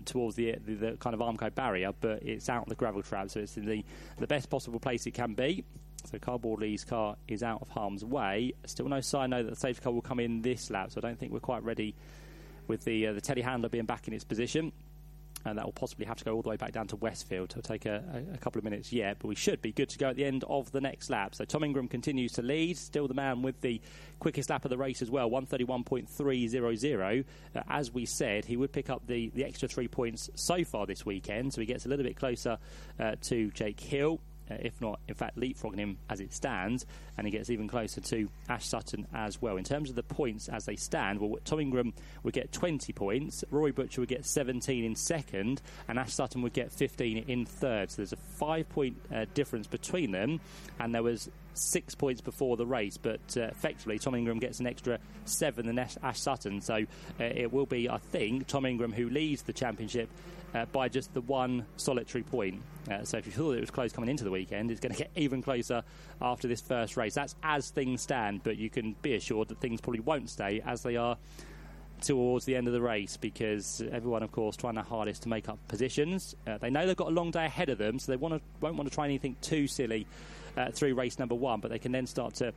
[0.05, 3.39] towards the, the, the kind of Armco barrier, but it's out the gravel trap, so
[3.39, 3.83] it's in the,
[4.17, 5.63] the best possible place it can be.
[6.05, 8.53] So Carl Boardley's car is out of harm's way.
[8.65, 11.07] Still no sign though that the safety car will come in this lap, so I
[11.07, 11.95] don't think we're quite ready
[12.67, 14.71] with the uh, the telehandler being back in its position
[15.49, 17.51] and that will possibly have to go all the way back down to Westfield.
[17.51, 20.09] It'll take a, a, couple of minutes yet, but we should be good to go
[20.09, 21.35] at the end of the next lap.
[21.35, 23.81] So Tom Ingram continues to lead, still the man with the
[24.19, 27.25] quickest lap of the race as well, 131.300.
[27.55, 30.85] Uh, as we said, he would pick up the, the extra three points so far
[30.85, 32.57] this weekend, so he gets a little bit closer
[32.99, 36.85] uh, to Jake Hill uh, if not, in fact, leapfrogging him as it stands,
[37.17, 39.57] and he gets even closer to Ash Sutton as well.
[39.57, 43.43] In terms of the points as they stand, well, Tom Ingram would get 20 points,
[43.51, 47.91] Rory Butcher would get 17 in second, and Ash Sutton would get 15 in third.
[47.91, 50.39] So there's a five point uh, difference between them,
[50.79, 54.67] and there was six points before the race, but uh, effectively Tom Ingram gets an
[54.67, 56.61] extra seven than Ash, Ash Sutton.
[56.61, 56.85] So
[57.19, 60.09] uh, it will be, I think, Tom Ingram who leads the championship
[60.53, 62.61] uh, by just the one solitary point.
[62.89, 64.97] Uh, so if you thought it was close coming into the weekend, it's going to
[64.97, 65.83] get even closer
[66.21, 67.13] after this first race.
[67.13, 70.83] That's as things stand, but you can be assured that things probably won't stay as
[70.83, 71.17] they are
[72.01, 75.49] towards the end of the race because everyone, of course, trying their hardest to make
[75.49, 76.35] up positions.
[76.47, 78.41] Uh, they know they've got a long day ahead of them, so they want to,
[78.61, 80.07] won't want to try anything too silly
[80.57, 82.53] uh, through race number one, but they can then start to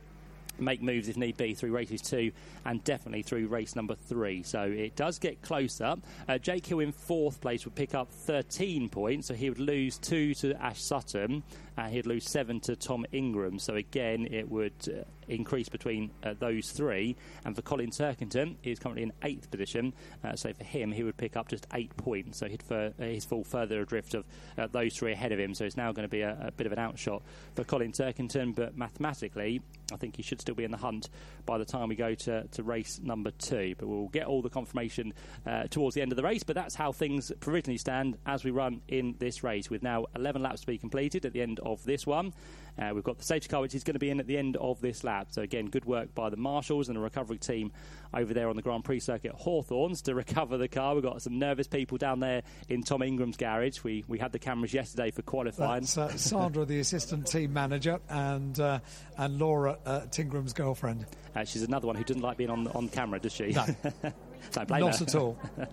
[0.59, 2.31] make moves if need be through races two
[2.65, 4.43] and definitely through race number three.
[4.43, 5.95] So it does get closer.
[6.27, 9.97] Uh, Jake Hill in fourth place would pick up 13 points, so he would lose
[9.97, 11.43] two to Ash Sutton
[11.77, 13.59] and he'd lose seven to Tom Ingram.
[13.59, 17.15] So again, it would uh, increase between uh, those three.
[17.45, 19.93] And for Colin Turkington, he's currently in eighth position.
[20.23, 22.39] Uh, so for him, he would pick up just eight points.
[22.39, 24.25] So he'd, for, uh, he'd fall further adrift of
[24.57, 25.53] uh, those three ahead of him.
[25.53, 27.23] So it's now going to be a, a, bit of an outshot
[27.55, 28.55] for Colin Turkington.
[28.55, 31.09] But mathematically, I think he should still be in the hunt
[31.45, 33.75] by the time we go to, to race number two.
[33.77, 35.13] But we'll get all the confirmation
[35.45, 36.43] uh, towards the end of the race.
[36.43, 40.41] But that's how things provisionally stand as we run in this race, with now 11
[40.41, 42.33] laps to be completed at the end of this one.
[42.77, 44.57] Uh, we've got the safety car, which is going to be in at the end
[44.57, 45.27] of this lap.
[45.29, 47.71] So, again, good work by the marshals and the recovery team
[48.13, 50.95] over there on the Grand Prix circuit Hawthorns to recover the car.
[50.95, 53.83] We've got some nervous people down there in Tom Ingram's garage.
[53.83, 55.81] We, we had the cameras yesterday for qualifying.
[55.81, 58.79] That's uh, Sandra, the assistant team manager, and, uh,
[59.17, 61.05] and Laura, uh, Tingram's girlfriend.
[61.35, 63.51] Uh, she's another one who doesn't like being on, on camera, does she?
[63.51, 63.65] No.
[64.51, 65.05] Don't blame Not her.
[65.05, 65.37] at all.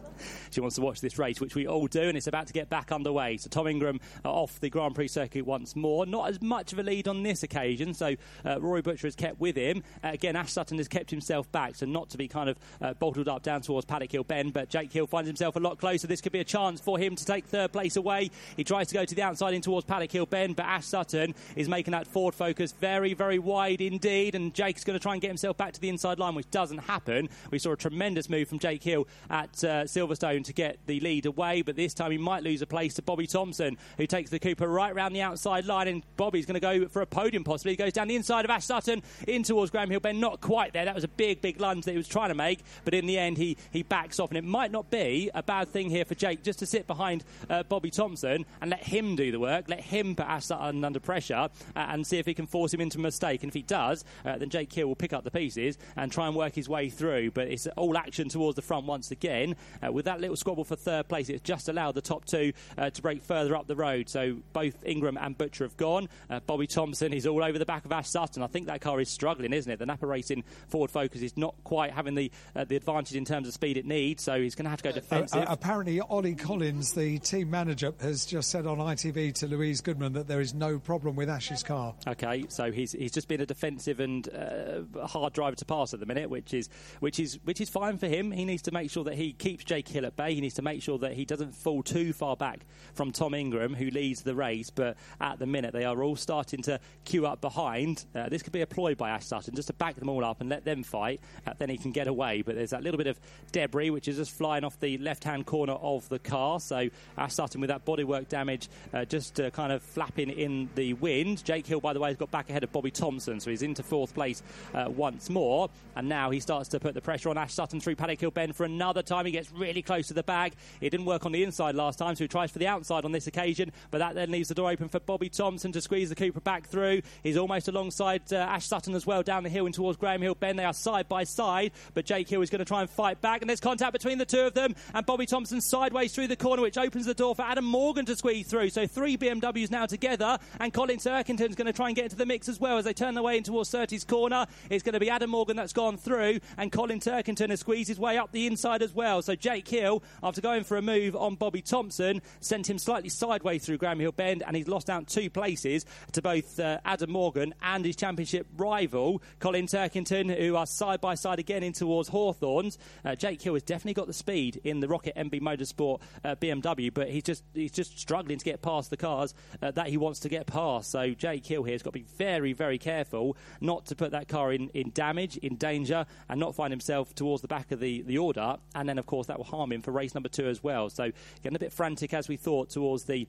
[0.51, 2.69] she wants to watch this race, which we all do, and it's about to get
[2.69, 3.37] back underway.
[3.37, 6.07] So Tom Ingram uh, off the Grand Prix circuit once more.
[6.07, 9.41] Not as much of a lead on this occasion, so uh, Rory Butcher has kept
[9.41, 9.83] with him.
[10.03, 12.95] Uh, again, Ash Sutton has kept himself back, so not to be kind of uh,
[12.95, 16.07] bottled up down towards Paddock Hill Bend, but Jake Hill finds himself a lot closer.
[16.07, 18.31] This could be a chance for him to take third place away.
[18.57, 21.35] He tries to go to the outside in towards Paddock Hill Bend, but Ash Sutton
[21.57, 25.21] is making that Ford Focus very, very wide indeed, and Jake's going to try and
[25.21, 27.29] get himself back to the inside line, which doesn't happen.
[27.51, 31.27] We saw a tremendous move from Jake Hill at uh, Silverstone to get the lead
[31.27, 34.39] away, but this time he might lose a place to Bobby Thompson, who takes the
[34.39, 37.73] Cupra right round the outside line, and Bobby's going to go for a podium possibly.
[37.73, 40.73] He goes down the inside of Ash Sutton in towards Graham Hill Bend, not quite
[40.73, 40.85] there.
[40.85, 43.19] That was a big, big lunge that he was trying to make, but in the
[43.19, 46.15] end he, he backs off, and it might not be a bad thing here for
[46.15, 49.81] Jake just to sit behind uh, Bobby Thompson and let him do the work, let
[49.81, 52.99] him put Ash Sutton under pressure, uh, and see if he can force him into
[52.99, 53.43] a mistake.
[53.43, 56.27] And if he does, uh, then Jake Hill will pick up the pieces and try
[56.27, 57.31] and work his way through.
[57.31, 59.55] But it's all action towards towards the front once again.
[59.85, 62.91] Uh, with that little squabble for third place, it's just allowed the top two uh,
[62.91, 64.09] to break further up the road.
[64.09, 66.09] So both Ingram and Butcher have gone.
[66.29, 68.43] Uh, Bobby Thompson is all over the back of Ash Sutton.
[68.43, 69.79] I think that car is struggling, isn't it?
[69.79, 73.47] The Napa Racing Ford Focus is not quite having the uh, the advantage in terms
[73.47, 75.45] of speed it needs, so he's going to have to go defensive.
[75.49, 80.27] apparently, Ollie Collins, the team manager, has just said on ITV to Louise Goodman that
[80.27, 81.95] there is no problem with Ash's car.
[82.07, 86.01] Okay, so he's he's just been a defensive and uh, hard driver to pass at
[86.01, 88.30] the minute, which is which is which is fine for him.
[88.33, 90.35] He needs to make sure that he keeps Jake Hill at bay.
[90.35, 92.61] He needs to make sure that he doesn't fall too far back
[92.95, 94.71] from Tom Ingram, who leads the race.
[94.71, 98.05] But at the minute, they are all starting to queue up behind.
[98.15, 100.41] Uh, this could be a ploy by Ash Sutton just to back them all up
[100.41, 101.21] and let them fight.
[101.47, 102.43] Uh, then he can get away.
[102.43, 103.21] But there's that little bit of
[103.53, 106.61] debris which is just flying off the left-hand corner of the car.
[106.61, 106.89] So
[107.19, 111.45] Ash Sutton with that bodywork damage, uh, just uh, kind of flapping in the wind.
[111.45, 113.83] Jake Hill, by the way, has got back ahead of Bobby Thompson, so he's into
[113.83, 114.43] fourth place
[114.75, 115.69] uh, once more.
[115.97, 118.55] And now he starts to put the pressure on Ash Sutton through Paddock Hill Bend
[118.55, 119.27] for another time.
[119.27, 120.55] He gets really close to the bag.
[120.81, 123.13] It didn't work on the inside last time, so he tries for the outside on
[123.13, 123.73] this occasion.
[123.91, 126.67] But that then leaves the door open for Bobby Thompson to squeeze the Cupra back
[126.67, 127.03] through.
[127.23, 130.35] He's almost alongside uh, Ash Sutton as well down the hill and towards Graham Hill
[130.35, 130.59] Bend.
[130.59, 133.41] They are side by side, but Jake Hill is going to try and fight back.
[133.41, 134.75] And there's contact between the two of them.
[134.95, 138.17] And Bobby Thompson sideways through the corner, which opens the door for Adam Morgan to
[138.17, 138.71] squeeze through.
[138.71, 140.39] So three BMWs now together.
[140.59, 142.93] And Colin Turkington's going to try and get into the mix as well as they
[142.93, 144.47] turn their way in towards Surtees corner.
[144.69, 146.41] It's going to be Adam Morgan that's gone through.
[146.57, 149.23] And Colin Turkington has squeezed his way up the inside as well.
[149.23, 153.65] So Jake Hill, after going for a move on Bobby Thompson, sent him slightly sideways
[153.65, 154.43] through Graham Hill Bend.
[154.47, 159.23] And he's lost out two places to both uh, Adam Morgan and his championship rival,
[159.39, 162.79] Colin Turkington, who are side by side again in towards Hawthorns.
[163.05, 166.93] Uh, Jake Hill has definitely got the speed in the ROKiT MB Motorsport uh, BMW,
[166.93, 170.21] but he's just he's just struggling to get past the cars uh, that he wants
[170.21, 170.91] to get past.
[170.91, 174.29] So Jake Hill here has got to be very, very careful not to put that
[174.29, 178.00] car in, in damage, in danger, and not find himself towards the back of the,
[178.07, 178.57] the order.
[178.75, 180.91] And then, of course, that will harm him for race number two as well.
[180.91, 181.11] So
[181.43, 183.27] getting a bit frantic as we thought towards the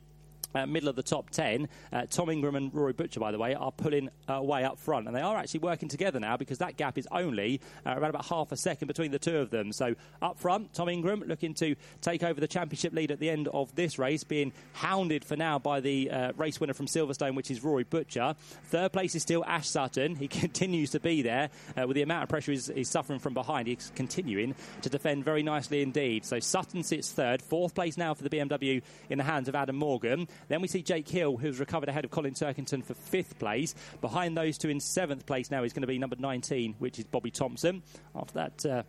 [0.55, 1.67] uh, middle of the top 10.
[1.91, 5.07] Uh, Tom Ingram and Rory Butcher, by the way, are pulling uh, way up front.
[5.07, 8.25] And they are actually working together now because that gap is only uh, around about
[8.25, 9.71] half a second between the two of them.
[9.71, 13.47] So up front, Tom Ingram looking to take over the championship lead at the end
[13.49, 17.51] of this race, being hounded for now by the uh, race winner from Silverstone, which
[17.51, 18.35] is Rory Butcher.
[18.65, 20.15] Third place is still Ash Sutton.
[20.15, 23.33] He continues to be there uh, with the amount of pressure he's, he's suffering from
[23.33, 23.67] behind.
[23.67, 26.25] He's continuing to defend very nicely indeed.
[26.25, 27.41] So Sutton sits third.
[27.41, 30.27] Fourth place now for the BMW in the hands of Adam Morgan.
[30.47, 33.75] Then we see Jake Hill, who's recovered ahead of Colin Turkington for fifth place.
[34.01, 37.05] Behind those two in seventh place now is going to be number 19, which is
[37.05, 37.83] Bobby Thompson.
[38.15, 38.65] After that.
[38.65, 38.83] Uh,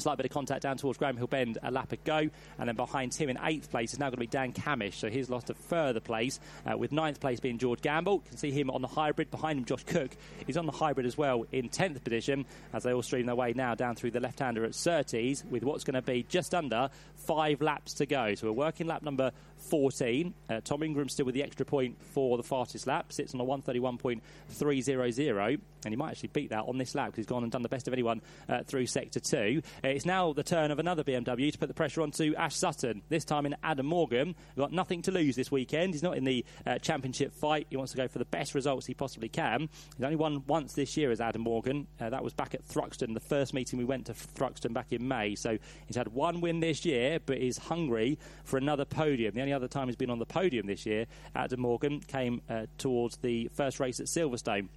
[0.00, 2.28] Slight bit of contact down towards Graham Hill Bend, a lap ago.
[2.58, 4.94] And then behind him in eighth place is now going to be Dan Cammish.
[4.94, 8.22] So he's lost a further place, uh, with ninth place being George Gamble.
[8.24, 9.30] You can see him on the hybrid.
[9.30, 10.10] Behind him, Josh Cook
[10.46, 13.52] is on the hybrid as well in 10th position as they all stream their way
[13.54, 16.90] now down through the left hander at Surtees with what's going to be just under
[17.16, 18.34] five laps to go.
[18.34, 19.32] So we're working lap number
[19.68, 20.34] 14.
[20.48, 23.44] Uh, Tom Ingram still with the extra point for the fastest lap, sits on a
[23.44, 27.62] 131.300, and he might actually beat that on this lap because he's gone and done
[27.62, 29.62] the best of anyone uh, through sector two.
[29.84, 33.02] Uh, it's now the turn of another BMW to put the pressure onto Ash Sutton,
[33.08, 34.34] this time in Adam Morgan.
[34.56, 35.94] Got nothing to lose this weekend.
[35.94, 37.66] He's not in the uh, championship fight.
[37.70, 39.68] He wants to go for the best results he possibly can.
[39.96, 41.86] He's only won once this year as Adam Morgan.
[42.00, 45.06] Uh, that was back at Thruxton, the first meeting we went to Thruxton back in
[45.06, 45.34] May.
[45.34, 49.34] So he's had one win this year, but he's hungry for another podium.
[49.34, 52.66] The only other time he's been on the podium this year, Adam Morgan came uh,
[52.78, 54.68] towards the first race at Silverstone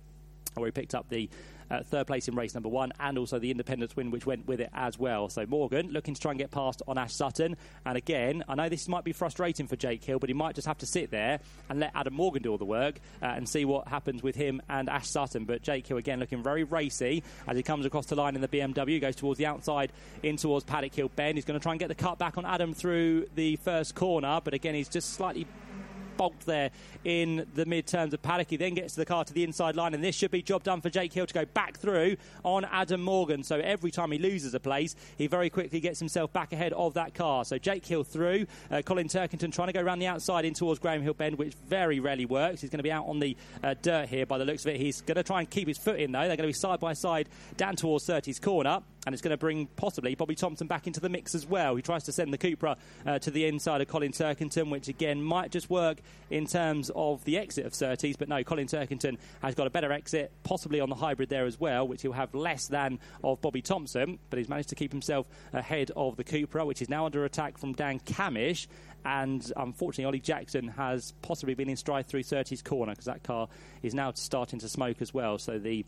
[0.61, 1.29] where he picked up the
[1.69, 4.59] uh, third place in race number one and also the independence win which went with
[4.59, 5.29] it as well.
[5.29, 7.55] So Morgan looking to try and get past on Ash Sutton.
[7.85, 10.67] And again, I know this might be frustrating for Jake Hill, but he might just
[10.67, 11.39] have to sit there
[11.69, 14.61] and let Adam Morgan do all the work uh, and see what happens with him
[14.69, 15.45] and Ash Sutton.
[15.45, 18.47] But Jake Hill again looking very racy as he comes across the line in the
[18.47, 21.37] BMW, goes towards the outside in towards Paddock Hill Bend.
[21.37, 24.39] He's going to try and get the cut back on Adam through the first corner,
[24.43, 25.47] but again, he's just slightly
[26.17, 26.71] bogged there
[27.03, 28.49] in the mid terms of Paddock.
[28.49, 30.63] He then gets to the car to the inside line, and this should be job
[30.63, 33.43] done for Jake Hill to go back through on Adam Morgan.
[33.43, 36.93] So every time he loses a place, he very quickly gets himself back ahead of
[36.95, 37.45] that car.
[37.45, 40.79] So Jake Hill through, uh, Colin Turkington trying to go around the outside in towards
[40.79, 42.61] Graham Hill Bend, which very rarely works.
[42.61, 44.79] He's going to be out on the uh, dirt here by the looks of it.
[44.79, 46.19] He's going to try and keep his foot in though.
[46.19, 49.37] They're going to be side by side down towards Surtees corner and it's going to
[49.37, 51.75] bring possibly Bobby Thompson back into the mix as well.
[51.75, 55.21] He tries to send the Cupra uh, to the inside of Colin Turkington, which again
[55.21, 59.55] might just work in terms of the exit of Surtees, but no, Colin Turkington has
[59.55, 62.67] got a better exit, possibly on the hybrid there as well, which he'll have less
[62.67, 66.81] than of Bobby Thompson, but he's managed to keep himself ahead of the Cupra, which
[66.81, 68.67] is now under attack from Dan Cammish.
[69.05, 73.49] And unfortunately, Ollie Jackson has possibly been in stride through Surtees corner because that car
[73.81, 75.37] is now starting to smoke as well.
[75.37, 75.85] So the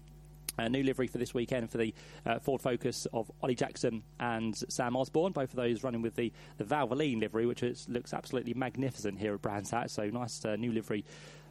[0.57, 1.93] A new livery for this weekend for the
[2.25, 5.33] uh, Ford Focus of Ollie Jackson and Sam Osborne.
[5.33, 9.33] Both of those running with the, the Valvoline livery, which is, looks absolutely magnificent here
[9.33, 9.91] at Brands Hatch.
[9.91, 11.03] So nice uh, new livery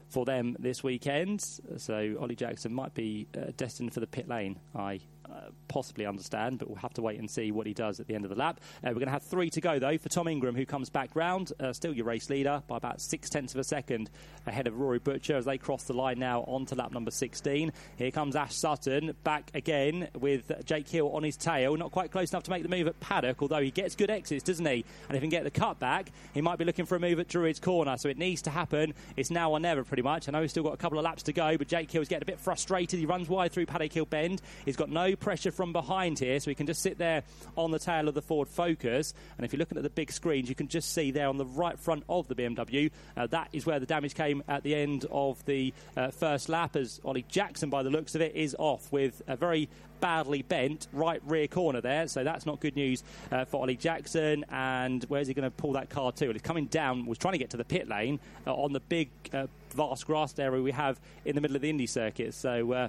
[0.09, 1.43] for them this weekend.
[1.77, 5.01] So Ollie Jackson might be uh, destined for the pit lane, I
[5.35, 8.15] uh, possibly understand, but we'll have to wait and see what he does at the
[8.15, 8.61] end of the lap.
[8.77, 11.11] Uh, we're going to have three to go, though, for Tom Ingram, who comes back
[11.15, 14.11] round, uh, still your race leader, by about six tenths of a second
[14.47, 17.73] ahead of Rory Butcher as they cross the line now onto lap number 16.
[17.97, 21.77] Here comes Ash Sutton back again with Jake Hill on his tail.
[21.77, 24.45] Not quite close enough to make the move at Paddock, although he gets good exits,
[24.45, 24.85] doesn't he?
[25.09, 27.19] And if he can get the cut back, he might be looking for a move
[27.19, 27.97] at Druid's corner.
[27.97, 28.95] So it needs to happen.
[29.17, 30.29] It's now or never, pretty much.
[30.29, 32.23] I know he's still got a couple of laps to go, but Jake Hill's getting
[32.23, 32.99] a bit frustrated.
[32.99, 34.41] He runs wide through Paddock Hill Bend.
[34.65, 37.23] He's got no pressure from behind here, so he can just sit there
[37.57, 39.15] on the tail of the Ford Focus.
[39.39, 41.47] And if you're looking at the big screens, you can just see there on the
[41.47, 45.07] right front of the BMW, uh, that is where the damage came at the end
[45.11, 48.93] of the uh, first lap, as Ollie Jackson, by the looks of it, is off
[48.93, 52.07] with a very badly bent right rear corner there.
[52.07, 54.45] So that's not good news uh, for Ollie Jackson.
[54.51, 56.27] And where's he going to pull that car to?
[56.27, 58.81] Well, he's coming down, was trying to get to the pit lane uh, on the
[58.81, 62.35] big, uh, vast grass area we have in the middle of the Indy circuit.
[62.35, 62.89] So uh,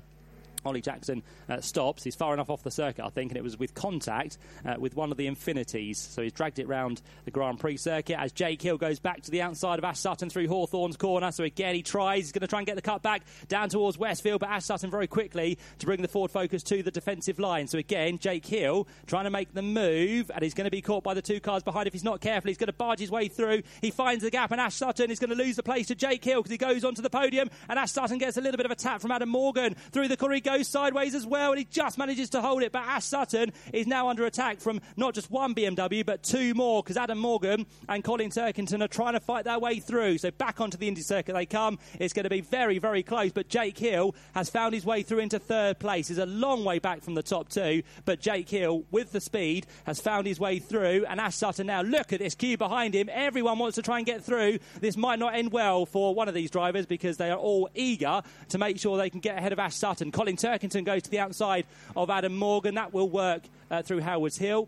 [0.66, 2.04] Ollie Jackson uh, stops.
[2.04, 4.96] He's far enough off the circuit, I think, and it was with contact uh, with
[4.96, 5.98] one of the Infinitis.
[5.98, 9.32] So he's dragged it round the Grand Prix circuit as Jake Hill goes back to
[9.32, 11.32] the outside of Ash Sutton through Hawthorn's corner.
[11.32, 12.26] So again, he tries.
[12.26, 14.92] He's going to try and get the cut back down towards Westfield, but Ash Sutton
[14.92, 17.68] very quickly to bring the Ford Focus to the defensive line.
[17.68, 21.04] So again, Jake Hill trying to make the move, and he's going to be caught
[21.04, 21.88] by the two cars behind.
[21.88, 23.64] If he's not careful, he's going to barge his way through.
[23.82, 26.24] He finds the gap, and Ash Sutton is going to lose the place to Jake
[26.24, 28.72] Hill because he goes onto the podium, and Ash Sutton gets a little bit of
[28.72, 30.26] a tap from Adam Morgan through the corner.
[30.56, 32.72] Goes sideways as well well, and he just manages to hold it.
[32.72, 36.82] But Ash Sutton is now under attack from not just one BMW, but two more,
[36.82, 40.18] because Adam Morgan and Colin Turkington are trying to fight their way through.
[40.18, 41.78] So back onto the Indy circuit they come.
[42.00, 43.34] It's going to be very, very close.
[43.34, 46.08] But Jake Hill has found his way through into third place.
[46.08, 49.68] He's a long way back from the top two, but Jake Hill, with the speed,
[49.86, 51.06] has found his way through.
[51.06, 53.10] And Ash Sutton now, look at this queue behind him.
[53.12, 54.60] Everyone wants to try and get through.
[54.80, 58.22] This might not end well for one of these drivers because they are all eager
[58.50, 60.14] to make sure they can get ahead of Ash Sutton.
[60.14, 62.76] Colin Turkington goes to the outside of Adam Morgan.
[62.76, 64.68] That will work uh, through Howards Hill.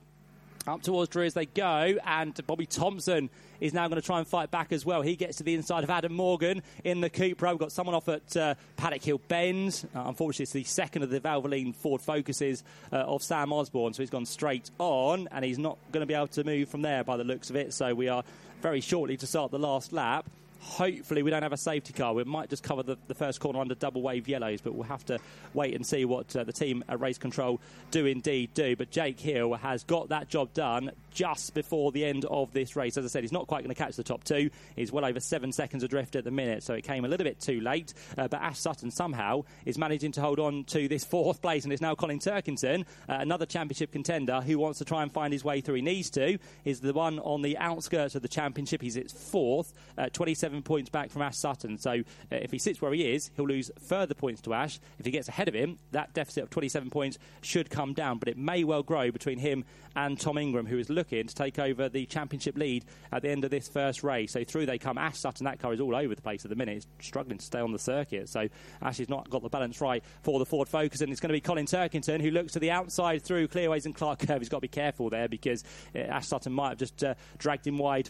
[0.68, 3.30] Up towards Drew as they go, and Bobby Thompson
[3.62, 5.02] is now going to try and fight back as well.
[5.02, 7.52] He gets to the inside of Adam Morgan in the Cupra.
[7.52, 9.88] We've got someone off at uh, Paddock Hill Bend.
[9.96, 14.04] Uh, unfortunately, it's the second of the Valvoline Ford Focuses uh, of Sam Osborne, so
[14.04, 17.06] he's gone straight on, and he's not going to be able to move from there
[17.06, 17.74] by the looks of it.
[17.74, 18.26] So we are
[18.62, 20.26] very shortly to start the last lap
[20.60, 22.14] hopefully we don't have a safety car.
[22.14, 25.06] We might just cover the, the first corner under double wave yellows, but we'll have
[25.06, 25.20] to
[25.54, 27.60] wait and see what uh, the team at Race Control
[27.92, 28.76] do indeed do.
[28.76, 32.98] But Jake Hill has got that job done just before the end of this race.
[32.98, 34.50] As I said, he's not quite going to catch the top two.
[34.76, 37.40] He's well over seven seconds adrift at the minute, so it came a little bit
[37.40, 37.94] too late.
[38.18, 41.74] Uh, but Ash Sutton somehow is managing to hold on to this fourth place, and
[41.74, 45.44] it's now Colin Turkington, uh, another championship contender who wants to try and find his
[45.44, 45.76] way through.
[45.76, 46.38] He needs to.
[46.66, 48.82] Is the one on the outskirts of the championship.
[48.82, 51.78] He's its fourth, uh, 27 seven points back from Ash Sutton.
[51.78, 54.80] So uh, if he sits where he is, he'll lose further points to Ash.
[54.98, 58.30] If he gets ahead of him, that deficit of 27 points should come down, but
[58.30, 61.90] it may well grow between him and Tom Ingram, who is looking to take over
[61.90, 64.32] the championship lead at the end of this first race.
[64.32, 64.98] So through they come.
[64.98, 66.78] Ash Sutton, that car is all over the place at the minute.
[66.78, 68.30] It's struggling to stay on the circuit.
[68.30, 68.48] So
[68.82, 71.34] Ash has not got the balance right for the Ford Focus, and it's going to
[71.34, 74.40] be Colin Turkington who looks to the outside through clearways and Clark Curve.
[74.40, 77.68] He's got to be careful there because uh, Ash Sutton might have just uh, dragged
[77.68, 78.10] him wide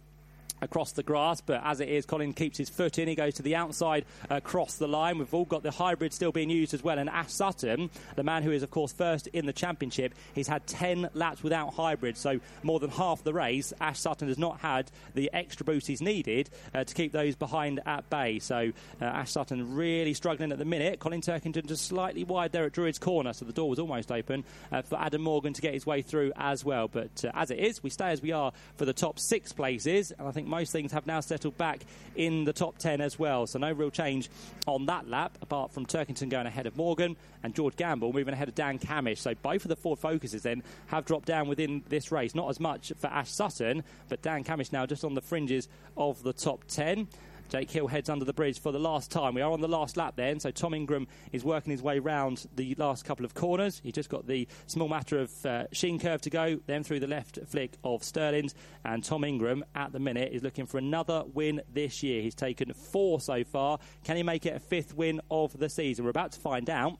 [0.61, 3.07] across the grass, but as it is, Colin keeps his foot in.
[3.07, 5.17] He goes to the outside across the line.
[5.17, 6.97] We've all got the hybrid still being used as well.
[6.97, 10.65] And Ash Sutton, the man who is, of course, first in the championship, he's had
[10.67, 13.73] 10 laps without hybrid, so more than half the race.
[13.79, 17.79] Ash Sutton has not had the extra boost he's needed uh, to keep those behind
[17.85, 18.39] at bay.
[18.39, 20.99] So uh, Ash Sutton really struggling at the minute.
[20.99, 24.43] Colin Turkington just slightly wide there at Druid's corner, so the door was almost open
[24.71, 26.87] uh, for Adam Morgan to get his way through as well.
[26.87, 30.11] But uh, as it is, we stay as we are for the top six places,
[30.11, 31.81] and I think most things have now settled back
[32.15, 33.47] in the top 10 as well.
[33.47, 34.29] So no real change
[34.65, 38.47] on that lap, apart from Turkington going ahead of Morgan and George Gamble moving ahead
[38.47, 39.19] of Dan Cammish.
[39.19, 42.35] So both of the Ford Focuses then have dropped down within this race.
[42.35, 46.21] Not as much for Ash Sutton, but Dan Cammish now just on the fringes of
[46.23, 47.07] the top 10.
[47.49, 49.33] Jake Hill heads under the bridge for the last time.
[49.33, 52.45] We are on the last lap then, so Tom Ingram is working his way round
[52.55, 53.79] the last couple of corners.
[53.83, 57.07] He just got the small matter of uh, Sheene curve to go, then through the
[57.07, 58.53] left flick of Stirling's.
[58.83, 62.21] And Tom Ingram, at the minute, is looking for another win this year.
[62.21, 63.79] He's taken four so far.
[64.03, 66.05] Can he make it a fifth win of the season?
[66.05, 66.99] We're about to find out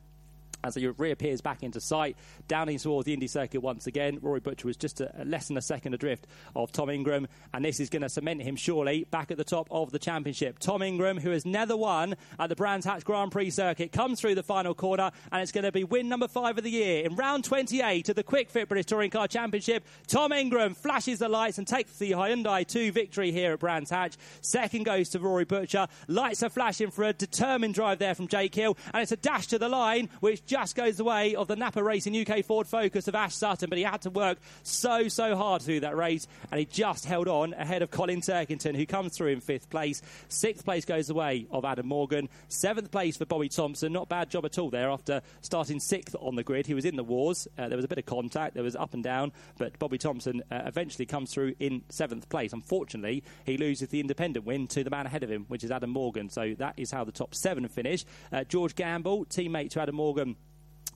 [0.67, 4.19] as he reappears back into sight, down towards the Indy circuit once again.
[4.21, 7.63] Rory Butcher was just a, a less than a second adrift of Tom Ingram, and
[7.63, 10.59] this is going to cement him surely back at the top of the championship.
[10.59, 14.35] Tom Ingram, who has never won at the Brands Hatch Grand Prix circuit, comes through
[14.35, 17.15] the final corner, and it's going to be win number five of the year in
[17.15, 19.85] round 28 of the Kwik Fit British Touring Car Championship.
[20.07, 24.17] Tom Ingram flashes the lights and takes the Hyundai 2 victory here at Brands Hatch.
[24.41, 25.87] Second goes to Rory Butcher.
[26.07, 29.47] Lights are flashing for a determined drive there from Jake Hill, and it's a dash
[29.47, 32.65] to the line, which just just goes the way of the Napa Racing UK Ford
[32.65, 36.27] Focus of Ash Sutton, but he had to work so, so hard through that race,
[36.49, 40.01] and he just held on ahead of Colin Turkington, who comes through in fifth place.
[40.29, 42.27] Sixth place goes the way of Adam Morgan.
[42.47, 43.93] Seventh place for Bobby Thompson.
[43.93, 46.65] Not bad job at all there after starting sixth on the grid.
[46.65, 47.47] He was in the wars.
[47.55, 48.55] Uh, there was a bit of contact.
[48.55, 52.51] There was up and down, but Bobby Thompson uh, eventually comes through in seventh place.
[52.51, 55.91] Unfortunately, he loses the independent win to the man ahead of him, which is Adam
[55.91, 56.31] Morgan.
[56.31, 58.05] So that is how the top seven finish.
[58.31, 60.35] Uh, George Gamble, teammate to Adam Morgan,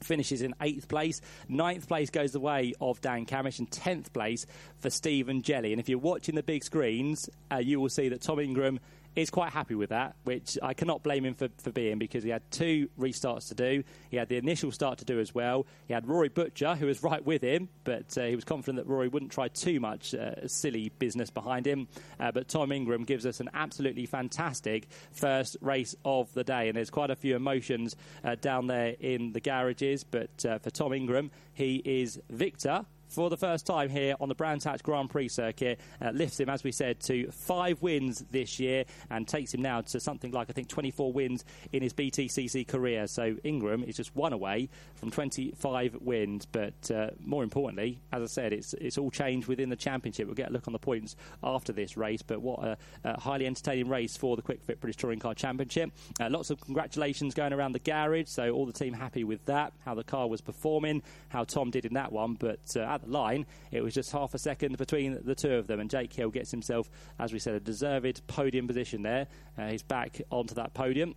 [0.03, 1.21] finishes in eighth place.
[1.47, 4.45] Ninth place goes the way of Dan Cammish, and tenth place
[4.79, 5.71] for Stephen Jelley.
[5.71, 8.79] And if you're watching the big screens, uh, you will see that Tom Ingram
[9.15, 12.29] is quite happy with that, which I cannot blame him for, for being because he
[12.29, 13.83] had two restarts to do.
[14.09, 15.65] He had the initial start to do as well.
[15.87, 18.91] He had Rory Butcher, who was right with him, but uh, he was confident that
[18.91, 21.87] Rory wouldn't try too much uh, silly business behind him.
[22.19, 26.77] Uh, but Tom Ingram gives us an absolutely fantastic first race of the day, and
[26.77, 30.03] there's quite a few emotions uh, down there in the garages.
[30.03, 34.35] But uh, for Tom Ingram, he is victor for the first time here on the
[34.35, 35.79] Brands Hatch Grand Prix circuit.
[36.01, 39.81] Uh, lifts him, as we said, to five wins this year and takes him now
[39.81, 41.43] to something like, I think, 24 wins
[41.73, 43.07] in his BTCC career.
[43.07, 46.45] So Ingram is just one away from 25 wins.
[46.45, 50.27] But uh, more importantly, as I said, it's, it's all changed within the championship.
[50.27, 52.21] We'll get a look on the points after this race.
[52.21, 55.91] But what a, a highly entertaining race for the Kwik Fit British Touring Car Championship.
[56.19, 58.29] Uh, lots of congratulations going around the garage.
[58.29, 61.85] So all the team happy with that, how the car was performing, how Tom did
[61.85, 62.35] in that one.
[62.35, 65.79] But uh, line, it was just half a second between the two of them.
[65.79, 66.89] And Jake Hill gets himself,
[67.19, 69.27] as we said, a deserved podium position there.
[69.57, 71.15] Uh, he's back onto that podium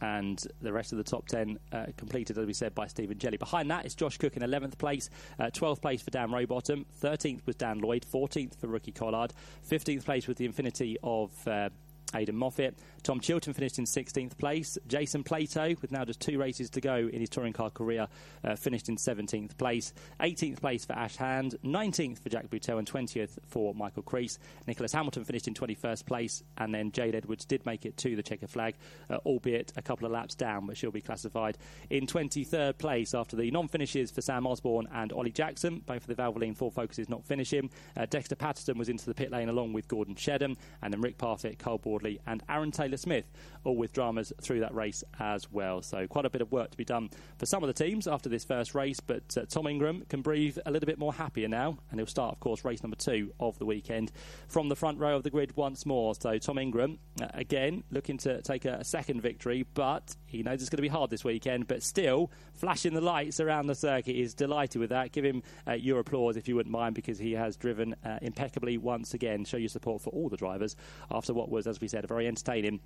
[0.00, 3.38] and the rest of the top 10 uh, completed, as we said, by Stephen Jelley.
[3.38, 7.46] Behind that is Josh Cook in 11th place, uh, 12th place for Dan Rowbottom, 13th
[7.46, 9.32] was Dan Lloyd, 14th for Ricky Collard,
[9.68, 11.68] 15th place with the Infiniti of uh,
[12.12, 14.76] Aiden Moffat, Tom Chilton finished in 16th place.
[14.86, 18.08] Jason Plato, with now just two races to go in his touring car career,
[18.44, 19.94] uh, finished in 17th place.
[20.20, 24.38] 18th place for Ash Hand, 19th for Jack Butel, and 20th for Michael Crees.
[24.66, 28.22] Nicholas Hamilton finished in 21st place, and then Jade Edwards did make it to the
[28.22, 28.74] checker flag,
[29.08, 31.56] uh, albeit a couple of laps down, but she'll be classified
[31.88, 36.14] in 23rd place after the non finishes for Sam Osborne and Ollie Jackson, both of
[36.14, 37.70] the Valvoline Ford Focuses not finishing.
[37.96, 41.16] Uh, Dexter Patterson was into the pit lane along with Gordon Shedden, and then Rick
[41.16, 42.89] Parfitt, Carl Boardley, and Aron Taylor.
[42.90, 43.30] Taylor Smith,
[43.62, 45.80] all with dramas through that race as well.
[45.80, 48.28] So quite a bit of work to be done for some of the teams after
[48.28, 48.98] this first race.
[48.98, 52.32] But uh, Tom Ingram can breathe a little bit more happier now, and he'll start,
[52.32, 54.10] of course, race number two of the weekend
[54.48, 56.16] from the front row of the grid once more.
[56.16, 60.60] So Tom Ingram uh, again looking to take a, a second victory, but he knows
[60.60, 61.68] it's going to be hard this weekend.
[61.68, 64.16] But still flashing the lights around the circuit.
[64.16, 65.12] He's delighted with that.
[65.12, 68.78] Give him uh, your applause if you wouldn't mind, because he has driven uh, impeccably
[68.78, 69.44] once again.
[69.44, 70.74] Show your support for all the drivers
[71.10, 72.79] after what was, as we said, a very entertaining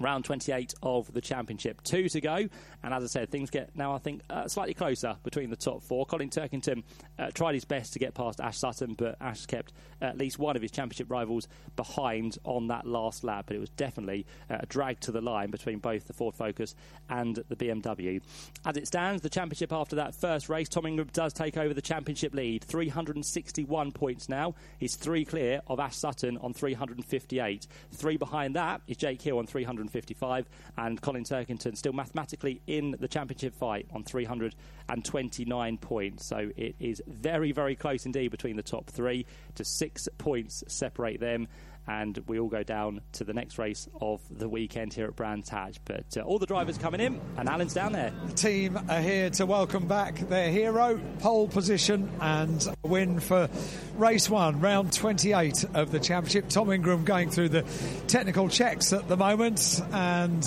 [0.00, 1.82] round 28 of the championship.
[1.82, 2.48] Two to go,
[2.82, 5.82] and as I said, things get now, I think, uh, slightly closer between the top
[5.82, 6.06] four.
[6.06, 6.82] Colin Turkington
[7.18, 10.56] uh, tried his best to get past Ash Sutton, but Ash kept at least one
[10.56, 13.44] of his championship rivals behind on that last lap.
[13.46, 16.74] But it was definitely uh, a drag to the line between both the Ford Focus
[17.08, 18.20] and the BMW.
[18.64, 21.82] As it stands, the championship after that first race, Tom Ingram does take over the
[21.82, 22.64] championship lead.
[22.64, 24.54] 361 points now.
[24.78, 27.66] He's three clear of Ash Sutton on 358.
[27.92, 29.73] Three behind that is Jake Hill on 300.
[29.76, 30.48] 355,
[30.78, 36.26] and Colin Turkington still mathematically in the championship fight on 329 points.
[36.26, 39.26] So it is very, very close indeed between the top three.
[39.56, 41.48] To six points separate them
[41.86, 45.48] and we all go down to the next race of the weekend here at Brands
[45.48, 45.78] Hatch.
[45.84, 48.12] But uh, all the drivers coming in, and Alan's down there.
[48.26, 53.48] The team are here to welcome back their hero, pole position, and win for
[53.96, 56.48] race one, round 28 of the championship.
[56.48, 57.64] Tom Ingram going through the
[58.06, 60.42] technical checks at the moment, and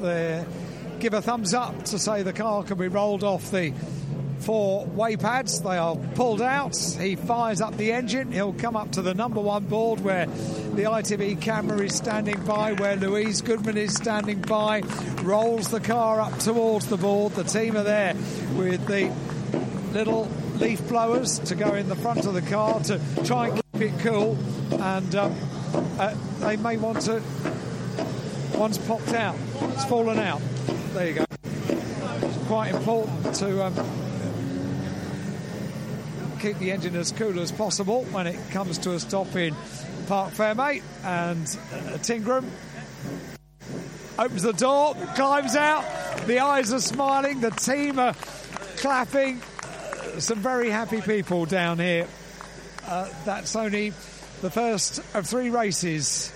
[0.00, 0.44] they
[0.98, 3.72] give a thumbs up to say the car can be rolled off the
[4.40, 5.60] for weigh pads.
[5.60, 6.76] They are pulled out.
[6.76, 8.32] He fires up the engine.
[8.32, 12.72] He'll come up to the number one board where the ITV camera is standing by,
[12.72, 14.82] where Louise Goodman is standing by,
[15.22, 17.32] rolls the car up towards the board.
[17.34, 18.14] The team are there
[18.56, 19.12] with the
[19.92, 20.28] little
[20.58, 23.98] leaf blowers to go in the front of the car to try and keep it
[24.00, 24.38] cool.
[24.72, 25.36] And um,
[25.98, 27.22] uh, they may want to.
[28.54, 29.36] One's popped out.
[29.62, 30.40] It's fallen out.
[30.92, 31.24] There you go.
[31.42, 33.99] It's quite important to um,
[36.40, 39.54] keep the engine as cool as possible when it comes to a stop in
[40.06, 40.82] Parc Fermé.
[41.04, 42.46] And uh, Tingram
[44.18, 45.84] opens the door, climbs out.
[46.26, 47.40] The eyes are smiling.
[47.40, 48.14] The team are
[48.76, 49.40] clapping.
[50.18, 52.06] Some very happy people down here.
[52.86, 53.90] Uh, that's only
[54.40, 56.32] the first of three races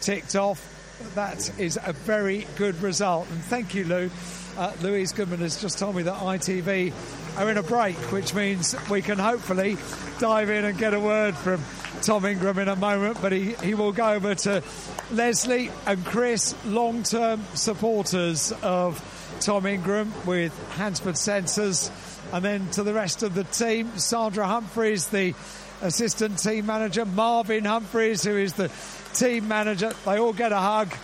[0.00, 0.68] ticked off.
[1.14, 3.28] That is a very good result.
[3.30, 4.10] And thank you, Lou.
[4.56, 6.92] Uh, Louise Goodman has just told me that ITV
[7.36, 9.76] are in a break, which means we can hopefully
[10.18, 11.62] dive in and get a word from
[12.02, 13.18] Tom Ingram in a moment.
[13.20, 14.62] But he, he will go over to
[15.10, 19.00] Leslie and Chris, long term supporters of
[19.40, 21.90] Tom Ingram with Hansford Sensors.
[22.32, 25.34] And then to the rest of the team, Sandra Humphreys, the
[25.82, 28.70] assistant team manager, Marvin Humphreys, who is the
[29.14, 29.92] team manager.
[30.04, 30.94] They all get a hug.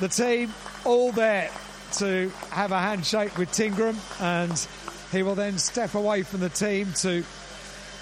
[0.00, 0.52] The team
[0.84, 1.50] all there
[1.92, 4.66] to have a handshake with Tingram, and
[5.12, 7.24] he will then step away from the team to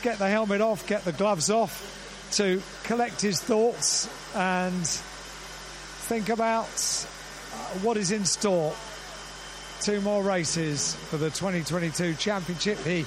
[0.02, 4.86] get the helmet off, get the gloves off, to collect his thoughts and
[6.06, 8.74] think about uh, what is in store.
[9.80, 12.78] Two more races for the 2022 championship.
[12.78, 13.04] He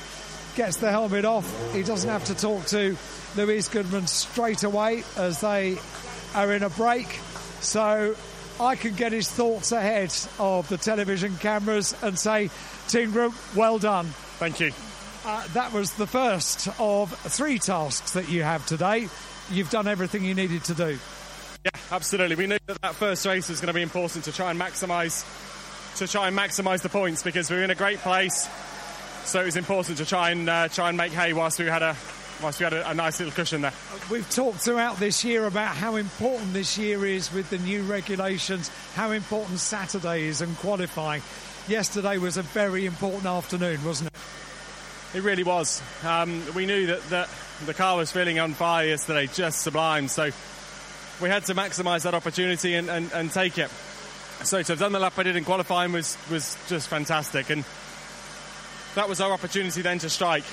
[0.55, 1.73] gets the helmet off.
[1.73, 2.95] He doesn't have to talk to
[3.35, 5.77] Louise Goodman straight away as they
[6.33, 7.07] are in a break.
[7.61, 8.15] So
[8.59, 12.49] I can get his thoughts ahead of the television cameras and say,
[12.87, 14.05] Tingram, well done.
[14.39, 14.71] Thank you.
[15.25, 19.09] Uh, that was the first of three tasks that you have today.
[19.51, 20.97] You've done everything you needed to do.
[21.65, 22.35] Yeah, absolutely.
[22.35, 25.25] We knew that that first race was going to be important to try and maximise
[25.97, 28.47] to try and maximise the points because we were in a great place.
[29.25, 31.81] So it was important to try and uh, try and make hay whilst we had
[31.81, 31.95] a
[32.41, 33.73] whilst we had a, a nice little cushion there.
[34.09, 38.69] We've talked throughout this year about how important this year is with the new regulations,
[38.93, 41.21] how important Saturday is and qualifying.
[41.67, 45.17] Yesterday was a very important afternoon, wasn't it?
[45.17, 45.81] It really was.
[46.05, 47.29] Um, we knew that, that
[47.65, 50.07] the car was feeling on fire yesterday, just sublime.
[50.07, 50.29] So
[51.21, 53.69] we had to maximise that opportunity and, and, and take it.
[54.43, 57.49] So to have done the lap I did in qualifying was, was just fantastic.
[57.49, 57.65] And
[58.95, 60.45] that was our opportunity then to strike.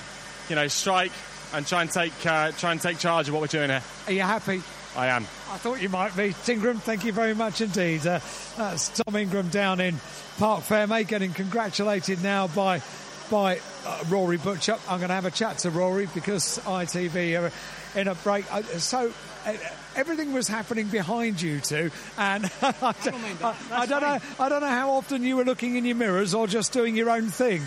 [0.48, 1.12] You know, strike
[1.52, 3.82] and try and take uh, try and take charge of what we're doing here.
[4.08, 4.62] Are you happy?
[4.96, 5.24] I am.
[5.24, 6.34] I thought you might be.
[6.48, 8.06] Ingram, thank you very much indeed.
[8.06, 8.20] Uh,
[8.56, 9.96] that's Tom Ingram down in
[10.38, 12.80] Parc Fermé getting congratulated now by
[13.30, 14.76] by uh, Rory Butcher.
[14.88, 18.52] I'm going to have a chat to Rory because ITV are in a break.
[18.52, 19.12] Uh, so
[19.46, 19.54] uh,
[19.96, 24.18] everything was happening behind you two, and I, don't, I, I don't know.
[24.38, 27.10] I don't know how often you were looking in your mirrors or just doing your
[27.10, 27.62] own thing.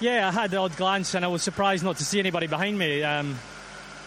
[0.00, 2.78] Yeah, I had the odd glance, and I was surprised not to see anybody behind
[2.78, 3.02] me.
[3.02, 3.38] Um,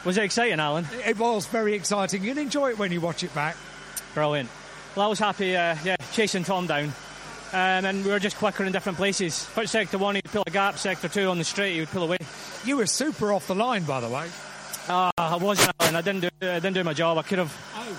[0.05, 0.87] was it exciting, Alan?
[1.05, 2.23] It was very exciting.
[2.23, 3.55] You'll enjoy it when you watch it back.
[4.13, 4.49] Brilliant.
[4.95, 6.93] Well, I was happy, uh, yeah, chasing Tom down.
[7.53, 9.43] Um, and we were just quicker in different places.
[9.43, 10.77] First sector one, he'd pull a gap.
[10.77, 12.17] Sector two, on the straight, he would pull away.
[12.65, 14.27] You were super off the line, by the way.
[14.87, 15.95] Ah, I wasn't, Alan.
[15.95, 17.17] I didn't do, I didn't do my job.
[17.17, 17.51] I could have,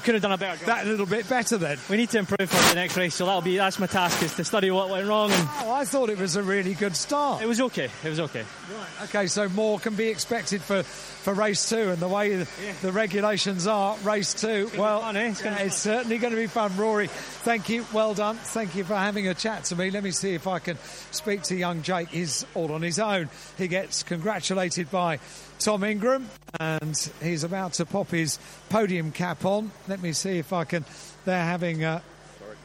[0.04, 0.66] could have done a better job.
[0.66, 1.78] That little bit better then.
[1.88, 4.34] we need to improve for the next race, so that'll be that's my task is
[4.36, 5.30] to study what went wrong.
[5.30, 7.42] And Oh, I thought it was a really good start.
[7.42, 7.88] it was okay.
[8.04, 8.40] It was okay.
[8.42, 9.08] Right.
[9.08, 12.48] Okay, so more can be expected for, for race two, and the way the,
[12.82, 14.68] the regulations are, race two.
[14.68, 15.30] be well, fun, eh?
[15.30, 16.76] It's gonna it's certainly going to be fun.
[16.76, 17.84] Rory, thank you.
[17.92, 18.36] Well done.
[18.36, 19.90] Thank you for having a chat to me.
[19.90, 20.76] Let me see if I can
[21.10, 22.08] speak to young Jake.
[22.08, 23.28] He's all on his own.
[23.58, 25.18] He gets congratulated by
[25.64, 28.38] Tom Ingram, and he's about to pop his
[28.68, 29.70] podium cap on.
[29.86, 30.84] Let me see if I can.
[31.24, 32.02] They're having a,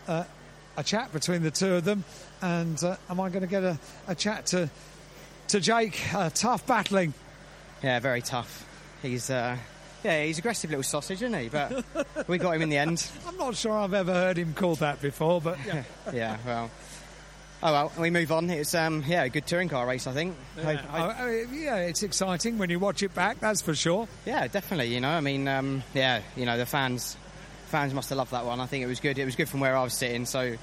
[0.08, 0.26] a,
[0.78, 2.04] a chat between the two of them,
[2.41, 3.78] and uh, am I going to get a,
[4.08, 4.70] a chat to
[5.50, 6.14] to Jake?
[6.14, 7.14] Uh, tough battling.
[7.84, 8.68] Yeah, very tough.
[9.04, 9.58] He's uh,
[10.04, 11.50] yeah, he's aggressive little sausage, isn't he?
[11.50, 11.86] But
[12.28, 13.08] we got him in the end.
[13.28, 15.84] I'm not sure I've ever heard him called that before, but yeah.
[16.14, 16.72] Yeah, well.
[17.64, 18.49] Oh well, we move on.
[18.51, 20.36] It's um, yeah, a good touring car race, I think.
[20.64, 23.39] Hope- Oh, hope- oh, yeah, it's exciting when you watch it back.
[23.39, 24.08] That's for sure.
[24.26, 24.93] yeah, definitely.
[24.93, 27.18] You know, I mean, um, yeah, you know, the fans,
[27.70, 28.60] fans must have loved that one.
[28.60, 29.18] I think it was good.
[29.18, 30.26] It was good from where I was sitting.
[30.26, 30.55] So,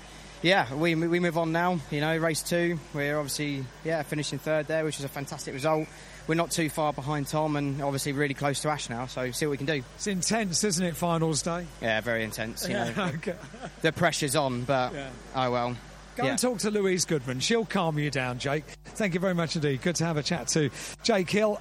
[0.43, 1.81] yeah, we we move on now.
[1.91, 2.79] You know, race two.
[2.93, 5.89] We're obviously yeah finishing third there, which is a fantastic result.
[6.29, 9.07] We're not too far behind Tom, and obviously really close to Ash now.
[9.07, 9.83] So see what we can do.
[9.97, 10.97] It's intense, isn't it?
[10.97, 11.67] Finals day.
[11.83, 12.67] Yeah, very intense.
[12.69, 13.35] You know, okay.
[13.83, 15.11] the pressure's on, but Yeah.
[15.35, 15.77] oh well.
[16.17, 16.31] Go Yeah.
[16.31, 17.41] and talk to Louise Goodman.
[17.41, 18.65] She'll calm you down, Jake.
[18.85, 19.83] Thank you very much indeed.
[19.83, 20.71] Good to have a chat to
[21.03, 21.61] Jake Hill